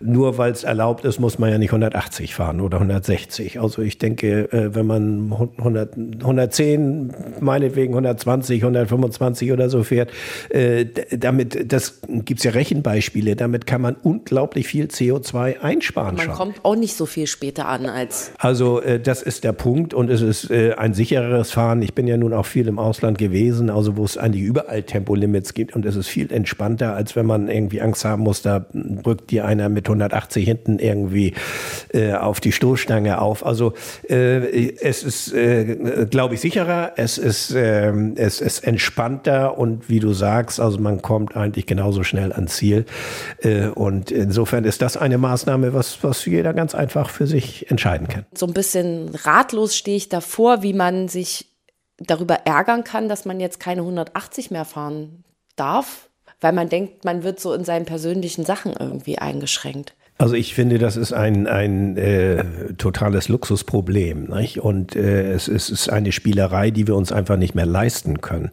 Nur 0.00 0.38
weil 0.38 0.50
es 0.50 0.64
erlaubt 0.64 1.04
ist, 1.04 1.20
muss 1.20 1.38
man 1.38 1.50
ja 1.50 1.58
nicht 1.58 1.70
180 1.70 2.34
fahren 2.34 2.60
oder 2.60 2.78
160. 2.78 3.60
Also 3.60 3.82
ich 3.82 3.98
denke, 3.98 4.52
äh, 4.52 4.74
wenn 4.74 4.86
man 4.86 5.32
100, 5.32 5.96
110, 6.20 7.14
meinetwegen 7.40 7.92
120, 7.92 8.62
125 8.62 9.52
oder 9.52 9.70
so 9.70 9.84
fährt, 9.84 10.10
äh, 10.48 10.86
damit, 11.16 11.72
das 11.72 12.00
gibt's 12.08 12.42
ja 12.42 12.50
Rechenbeispiele, 12.50 13.36
damit 13.36 13.66
kann 13.66 13.80
man 13.82 13.94
unglaublich 13.94 14.66
viel 14.66 14.86
CO2 14.86 15.60
einsparen. 15.60 16.16
Man 16.16 16.26
schon. 16.26 16.34
kommt 16.34 16.64
auch 16.64 16.76
nicht 16.76 16.96
so 16.96 17.06
viel 17.06 17.26
später 17.28 17.68
an 17.68 17.86
als. 18.00 18.32
Also 18.38 18.80
äh, 18.80 18.98
das 18.98 19.22
ist 19.22 19.44
der 19.44 19.52
Punkt 19.52 19.94
und 19.94 20.10
es 20.10 20.22
ist 20.22 20.50
äh, 20.50 20.74
ein 20.74 20.94
sichereres 20.94 21.52
Fahren. 21.52 21.82
Ich 21.82 21.94
bin 21.94 22.06
ja 22.06 22.16
nun 22.16 22.32
auch 22.32 22.46
viel 22.46 22.66
im 22.68 22.78
Ausland 22.78 23.18
gewesen, 23.18 23.70
also 23.70 23.96
wo 23.96 24.04
es 24.04 24.16
eigentlich 24.16 24.42
überall 24.42 24.82
Tempolimits 24.82 25.54
gibt 25.54 25.76
und 25.76 25.84
es 25.86 25.96
ist 25.96 26.08
viel 26.08 26.32
entspannter, 26.32 26.94
als 26.94 27.14
wenn 27.16 27.26
man 27.26 27.48
irgendwie 27.48 27.80
Angst 27.80 28.04
haben 28.04 28.22
muss, 28.22 28.42
da 28.42 28.66
drückt 28.72 29.30
dir 29.30 29.44
einer 29.44 29.68
mit 29.68 29.86
180 29.86 30.44
hinten 30.44 30.78
irgendwie 30.78 31.34
äh, 31.92 32.14
auf 32.14 32.40
die 32.40 32.52
Stoßstange 32.52 33.20
auf. 33.20 33.44
Also 33.44 33.74
äh, 34.08 34.74
es 34.80 35.02
ist, 35.02 35.32
äh, 35.32 36.06
glaube 36.10 36.34
ich, 36.34 36.40
sicherer, 36.40 36.92
es 36.96 37.18
ist, 37.18 37.54
äh, 37.54 37.92
es 38.16 38.40
ist 38.40 38.60
entspannter 38.60 39.58
und 39.58 39.88
wie 39.88 40.00
du 40.00 40.12
sagst, 40.12 40.60
also 40.60 40.78
man 40.78 41.02
kommt 41.02 41.36
eigentlich 41.36 41.66
genauso 41.66 42.02
schnell 42.02 42.32
ans 42.32 42.56
Ziel. 42.56 42.84
Äh, 43.42 43.66
und 43.68 44.10
insofern 44.10 44.64
ist 44.64 44.82
das 44.82 44.96
eine 44.96 45.18
Maßnahme, 45.18 45.74
was, 45.74 46.02
was 46.02 46.24
jeder 46.24 46.54
ganz 46.54 46.74
einfach 46.74 47.10
für 47.10 47.26
sich 47.26 47.70
entscheiden 47.94 48.08
kann. 48.08 48.26
So 48.34 48.46
ein 48.46 48.54
bisschen 48.54 49.14
ratlos 49.14 49.76
stehe 49.76 49.96
ich 49.96 50.08
davor, 50.08 50.62
wie 50.62 50.72
man 50.72 51.08
sich 51.08 51.46
darüber 51.98 52.46
ärgern 52.46 52.84
kann, 52.84 53.08
dass 53.08 53.24
man 53.24 53.40
jetzt 53.40 53.60
keine 53.60 53.82
180 53.82 54.50
mehr 54.50 54.64
fahren 54.64 55.24
darf, 55.56 56.08
weil 56.40 56.52
man 56.52 56.68
denkt, 56.68 57.04
man 57.04 57.22
wird 57.22 57.40
so 57.40 57.52
in 57.52 57.64
seinen 57.64 57.84
persönlichen 57.84 58.44
Sachen 58.44 58.72
irgendwie 58.72 59.18
eingeschränkt. 59.18 59.94
Also 60.20 60.34
ich 60.34 60.54
finde, 60.54 60.76
das 60.76 60.98
ist 60.98 61.14
ein, 61.14 61.46
ein 61.46 61.96
äh, 61.96 62.44
totales 62.76 63.30
Luxusproblem. 63.30 64.24
Nicht? 64.24 64.58
Und 64.58 64.94
äh, 64.94 65.32
es, 65.32 65.48
es 65.48 65.70
ist 65.70 65.88
eine 65.88 66.12
Spielerei, 66.12 66.70
die 66.70 66.86
wir 66.86 66.94
uns 66.94 67.10
einfach 67.10 67.38
nicht 67.38 67.54
mehr 67.54 67.64
leisten 67.64 68.20
können. 68.20 68.50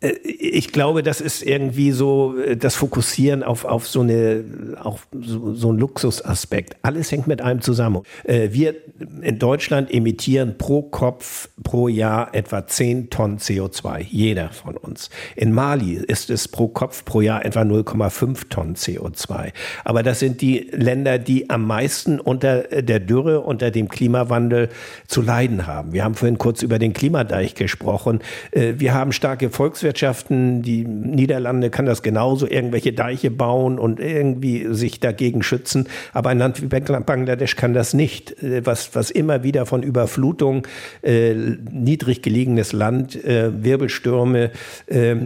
Äh, 0.00 0.12
ich 0.24 0.72
glaube, 0.72 1.02
das 1.02 1.20
ist 1.20 1.42
irgendwie 1.42 1.92
so 1.92 2.38
äh, 2.38 2.56
das 2.56 2.74
Fokussieren 2.74 3.42
auf, 3.42 3.66
auf 3.66 3.86
so, 3.86 4.00
eine, 4.00 4.44
auf 4.82 5.08
so, 5.12 5.52
so 5.52 5.68
einen 5.68 5.78
Luxusaspekt. 5.78 6.76
Alles 6.80 7.12
hängt 7.12 7.26
mit 7.26 7.42
einem 7.42 7.60
zusammen. 7.60 8.00
Äh, 8.24 8.48
wir 8.52 8.76
in 9.20 9.38
Deutschland 9.38 9.92
emittieren 9.92 10.56
pro 10.56 10.80
Kopf 10.80 11.50
pro 11.62 11.88
Jahr 11.88 12.34
etwa 12.34 12.66
10 12.66 13.10
Tonnen 13.10 13.36
CO2. 13.36 14.06
Jeder 14.08 14.48
von 14.48 14.78
uns. 14.78 15.10
In 15.36 15.52
Mali 15.52 15.96
ist 15.96 16.30
es 16.30 16.48
pro 16.48 16.68
Kopf 16.68 17.04
pro 17.04 17.20
Jahr 17.20 17.44
etwa 17.44 17.60
0,5 17.60 18.48
Tonnen 18.48 18.74
CO2. 18.74 19.52
Aber 19.84 20.02
das 20.02 20.18
sind 20.20 20.40
die 20.40 20.70
Länder, 20.72 21.09
Länder, 21.10 21.18
die 21.18 21.50
am 21.50 21.66
meisten 21.66 22.20
unter 22.20 22.72
äh, 22.72 22.82
der 22.82 23.00
Dürre, 23.00 23.40
unter 23.40 23.70
dem 23.70 23.88
Klimawandel 23.88 24.68
zu 25.06 25.22
leiden 25.22 25.66
haben. 25.66 25.92
Wir 25.92 26.04
haben 26.04 26.14
vorhin 26.14 26.38
kurz 26.38 26.62
über 26.62 26.78
den 26.78 26.92
Klimadeich 26.92 27.54
gesprochen. 27.54 28.20
Äh, 28.52 28.74
wir 28.78 28.94
haben 28.94 29.12
starke 29.12 29.50
Volkswirtschaften. 29.50 30.62
Die 30.62 30.84
Niederlande 30.84 31.70
kann 31.70 31.86
das 31.86 32.02
genauso, 32.02 32.46
irgendwelche 32.46 32.92
Deiche 32.92 33.30
bauen 33.30 33.78
und 33.78 34.00
irgendwie 34.00 34.72
sich 34.72 35.00
dagegen 35.00 35.42
schützen. 35.42 35.88
Aber 36.12 36.30
ein 36.30 36.38
Land 36.38 36.62
wie 36.62 36.66
Bangladesch 36.66 37.56
kann 37.56 37.74
das 37.74 37.94
nicht, 37.94 38.42
äh, 38.42 38.64
was, 38.64 38.94
was 38.94 39.10
immer 39.10 39.42
wieder 39.42 39.66
von 39.66 39.82
Überflutung, 39.82 40.66
niedrig 41.02 42.22
gelegenes 42.22 42.72
Land, 42.72 43.18
Wirbelstürme 43.24 44.50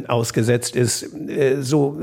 ausgesetzt 0.07 0.77
ist. 0.77 1.11
so, 1.61 2.01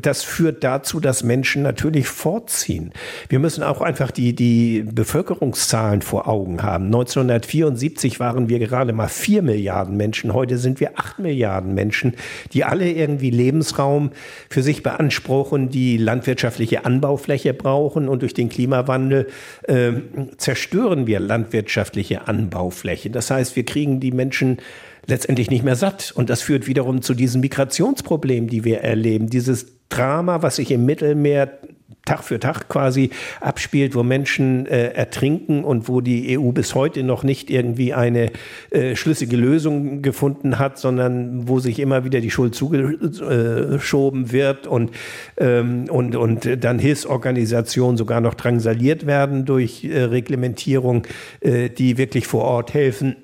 das 0.00 0.22
führt 0.22 0.64
dazu, 0.64 1.00
dass 1.00 1.22
Menschen 1.22 1.62
natürlich 1.62 2.08
vorziehen. 2.08 2.92
Wir 3.28 3.38
müssen 3.38 3.62
auch 3.62 3.80
einfach 3.80 4.10
die, 4.10 4.34
die 4.34 4.84
Bevölkerungszahlen 4.90 6.02
vor 6.02 6.28
Augen 6.28 6.62
haben. 6.62 6.86
1974 6.86 8.20
waren 8.20 8.48
wir 8.48 8.58
gerade 8.58 8.92
mal 8.92 9.08
vier 9.08 9.42
Milliarden 9.42 9.96
Menschen. 9.96 10.32
Heute 10.32 10.58
sind 10.58 10.80
wir 10.80 10.98
acht 10.98 11.18
Milliarden 11.18 11.74
Menschen, 11.74 12.14
die 12.52 12.64
alle 12.64 12.90
irgendwie 12.90 13.30
Lebensraum 13.30 14.10
für 14.48 14.62
sich 14.62 14.82
beanspruchen, 14.82 15.68
die 15.68 15.96
landwirtschaftliche 15.96 16.84
Anbaufläche 16.84 17.54
brauchen. 17.54 18.08
Und 18.08 18.22
durch 18.22 18.34
den 18.34 18.48
Klimawandel 18.48 19.28
äh, 19.64 19.92
zerstören 20.36 21.06
wir 21.06 21.20
landwirtschaftliche 21.20 22.28
Anbaufläche. 22.28 23.10
Das 23.10 23.30
heißt, 23.30 23.56
wir 23.56 23.64
kriegen 23.64 24.00
die 24.00 24.12
Menschen 24.12 24.58
letztendlich 25.06 25.50
nicht 25.50 25.64
mehr 25.64 25.76
satt. 25.76 26.12
Und 26.14 26.30
das 26.30 26.42
führt 26.42 26.66
wiederum 26.66 27.02
zu 27.02 27.14
diesen 27.14 27.40
Migrationsproblemen, 27.40 28.48
die 28.48 28.64
wir 28.64 28.80
erleben. 28.80 29.28
Dieses 29.28 29.66
Drama, 29.88 30.42
was 30.42 30.56
sich 30.56 30.70
im 30.70 30.84
Mittelmeer 30.84 31.58
Tag 32.04 32.24
für 32.24 32.40
Tag 32.40 32.68
quasi 32.68 33.10
abspielt, 33.40 33.94
wo 33.94 34.02
Menschen 34.02 34.66
äh, 34.66 34.88
ertrinken 34.88 35.64
und 35.64 35.88
wo 35.88 36.00
die 36.00 36.38
EU 36.38 36.52
bis 36.52 36.74
heute 36.74 37.02
noch 37.02 37.22
nicht 37.22 37.50
irgendwie 37.50 37.94
eine 37.94 38.30
äh, 38.70 38.96
schlüssige 38.96 39.36
Lösung 39.36 40.02
gefunden 40.02 40.58
hat, 40.58 40.78
sondern 40.78 41.48
wo 41.48 41.60
sich 41.60 41.78
immer 41.78 42.04
wieder 42.04 42.20
die 42.20 42.30
Schuld 42.30 42.54
zugeschoben 42.54 44.32
wird 44.32 44.66
und, 44.66 44.90
ähm, 45.36 45.86
und, 45.88 46.16
und 46.16 46.64
dann 46.64 46.78
Hilfsorganisationen 46.78 47.96
sogar 47.96 48.20
noch 48.20 48.34
drangsaliert 48.34 49.06
werden 49.06 49.44
durch 49.44 49.84
äh, 49.84 50.02
Reglementierung, 50.02 51.06
äh, 51.40 51.68
die 51.68 51.98
wirklich 51.98 52.26
vor 52.26 52.42
Ort 52.42 52.74
helfen 52.74 53.16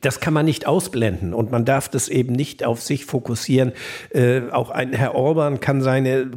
das 0.00 0.20
kann 0.20 0.32
man 0.32 0.46
nicht 0.46 0.66
ausblenden 0.66 1.34
und 1.34 1.50
man 1.50 1.64
darf 1.64 1.88
das 1.88 2.08
eben 2.08 2.32
nicht 2.32 2.64
auf 2.64 2.80
sich 2.80 3.04
fokussieren. 3.04 3.72
Äh, 4.10 4.42
auch 4.52 4.70
ein 4.70 4.92
Herr 4.92 5.14
Orban 5.14 5.60
kann 5.60 5.82
seine 5.82 6.30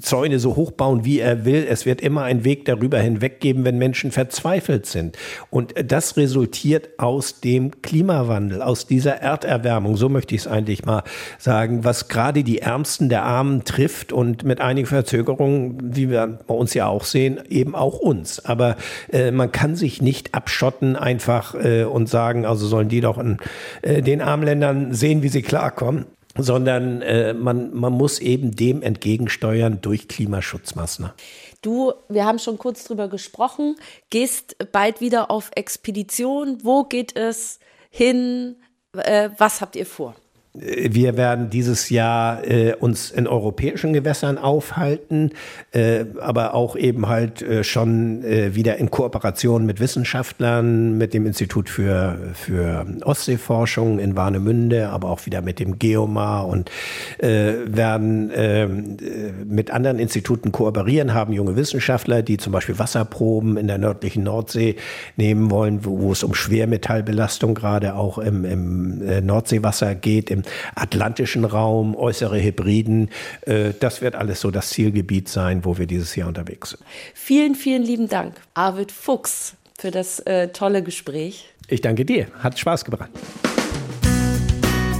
Zäune 0.00 0.38
so 0.38 0.56
hoch 0.56 0.72
bauen, 0.72 1.04
wie 1.04 1.20
er 1.20 1.44
will. 1.44 1.66
Es 1.68 1.86
wird 1.86 2.00
immer 2.00 2.24
einen 2.24 2.44
Weg 2.44 2.66
darüber 2.66 2.98
hinweg 2.98 3.40
geben, 3.40 3.64
wenn 3.64 3.78
Menschen 3.78 4.10
verzweifelt 4.10 4.86
sind. 4.86 5.16
Und 5.50 5.74
das 5.82 6.16
resultiert 6.16 6.90
aus 6.98 7.40
dem 7.40 7.80
Klimawandel, 7.82 8.60
aus 8.60 8.86
dieser 8.86 9.16
Erderwärmung. 9.16 9.96
So 9.96 10.08
möchte 10.08 10.34
ich 10.34 10.42
es 10.42 10.46
eigentlich 10.46 10.84
mal 10.84 11.02
sagen, 11.38 11.84
was 11.84 12.08
gerade 12.08 12.44
die 12.44 12.58
Ärmsten 12.58 13.08
der 13.08 13.22
Armen 13.22 13.64
trifft 13.64 14.12
und 14.12 14.44
mit 14.44 14.60
einigen 14.60 14.86
Verzögerungen, 14.86 15.78
wie 15.96 16.10
wir 16.10 16.38
bei 16.46 16.54
uns 16.54 16.74
ja 16.74 16.86
auch 16.86 17.04
sehen, 17.04 17.40
eben 17.48 17.74
auch 17.74 17.98
uns. 17.98 18.44
Aber 18.44 18.76
äh, 19.10 19.30
man 19.30 19.52
kann 19.52 19.74
sich 19.74 20.02
nicht 20.02 20.34
abschotten 20.34 20.96
einfach 20.96 21.54
äh, 21.54 21.84
und 21.84 22.08
sagen, 22.08 22.44
also 22.44 22.66
sollen 22.66 22.88
die 22.88 23.05
doch 23.06 23.18
in 23.18 23.38
äh, 23.82 24.02
den 24.02 24.20
armen 24.20 24.44
Ländern 24.44 24.92
sehen, 24.94 25.22
wie 25.22 25.28
sie 25.28 25.42
klarkommen 25.42 26.06
sondern 26.38 27.02
äh, 27.02 27.32
man, 27.34 27.74
man 27.74 27.92
muss 27.92 28.18
eben 28.18 28.54
dem 28.54 28.82
entgegensteuern 28.82 29.80
durch 29.80 30.08
Klimaschutzmaßnahmen. 30.08 31.14
Du, 31.62 31.92
wir 32.08 32.24
haben 32.24 32.38
schon 32.38 32.58
kurz 32.58 32.84
drüber 32.84 33.08
gesprochen, 33.08 33.76
gehst 34.10 34.56
bald 34.72 35.00
wieder 35.00 35.30
auf 35.30 35.50
Expedition. 35.54 36.58
Wo 36.62 36.84
geht 36.84 37.16
es 37.16 37.58
hin? 37.90 38.56
Äh, 38.92 39.30
was 39.38 39.60
habt 39.60 39.76
ihr 39.76 39.86
vor? 39.86 40.14
Wir 40.58 41.16
werden 41.16 41.50
dieses 41.50 41.90
Jahr 41.90 42.46
äh, 42.48 42.74
uns 42.74 43.10
in 43.10 43.26
europäischen 43.26 43.92
Gewässern 43.92 44.38
aufhalten, 44.38 45.32
äh, 45.72 46.06
aber 46.18 46.54
auch 46.54 46.76
eben 46.76 47.08
halt 47.08 47.42
äh, 47.42 47.62
schon 47.62 48.24
äh, 48.24 48.54
wieder 48.54 48.76
in 48.76 48.90
Kooperation 48.90 49.66
mit 49.66 49.80
Wissenschaftlern, 49.80 50.96
mit 50.96 51.12
dem 51.12 51.26
Institut 51.26 51.68
für, 51.68 52.18
für 52.32 52.86
Ostseeforschung 53.04 53.98
in 53.98 54.16
Warnemünde, 54.16 54.88
aber 54.88 55.10
auch 55.10 55.26
wieder 55.26 55.42
mit 55.42 55.58
dem 55.60 55.78
Geomar 55.78 56.48
und 56.48 56.70
äh, 57.18 57.52
werden 57.66 58.30
ähm, 58.34 58.96
äh, 59.00 59.44
mit 59.44 59.70
anderen 59.70 59.98
Instituten 59.98 60.52
kooperieren, 60.52 61.12
haben 61.12 61.34
junge 61.34 61.56
Wissenschaftler, 61.56 62.22
die 62.22 62.38
zum 62.38 62.52
Beispiel 62.52 62.78
Wasserproben 62.78 63.58
in 63.58 63.66
der 63.66 63.78
nördlichen 63.78 64.22
Nordsee 64.22 64.76
nehmen 65.16 65.50
wollen, 65.50 65.84
wo, 65.84 66.00
wo 66.00 66.12
es 66.12 66.22
um 66.22 66.34
Schwermetallbelastung 66.34 67.54
gerade 67.54 67.94
auch 67.94 68.16
im, 68.18 68.44
im 68.44 69.26
Nordseewasser 69.26 69.94
geht, 69.94 70.30
im 70.30 70.42
atlantischen 70.74 71.44
Raum, 71.44 71.94
äußere 71.96 72.40
Hybriden. 72.42 73.10
Äh, 73.42 73.72
das 73.78 74.02
wird 74.02 74.14
alles 74.14 74.40
so 74.40 74.50
das 74.50 74.70
Zielgebiet 74.70 75.28
sein, 75.28 75.64
wo 75.64 75.78
wir 75.78 75.86
dieses 75.86 76.16
Jahr 76.16 76.28
unterwegs 76.28 76.70
sind. 76.70 76.82
Vielen, 77.14 77.54
vielen 77.54 77.82
lieben 77.82 78.08
Dank, 78.08 78.34
Arvid 78.54 78.92
Fuchs, 78.92 79.54
für 79.78 79.90
das 79.90 80.20
äh, 80.20 80.48
tolle 80.48 80.82
Gespräch. 80.82 81.48
Ich 81.68 81.80
danke 81.80 82.04
dir. 82.04 82.28
Hat 82.38 82.58
Spaß 82.58 82.84
gebracht. 82.84 83.10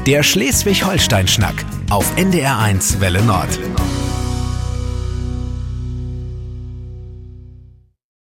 Der 0.06 0.22
Schleswig-Holstein-Schnack 0.22 1.64
auf 1.90 2.16
NDR1 2.16 3.00
Welle 3.00 3.22
Nord. 3.22 3.59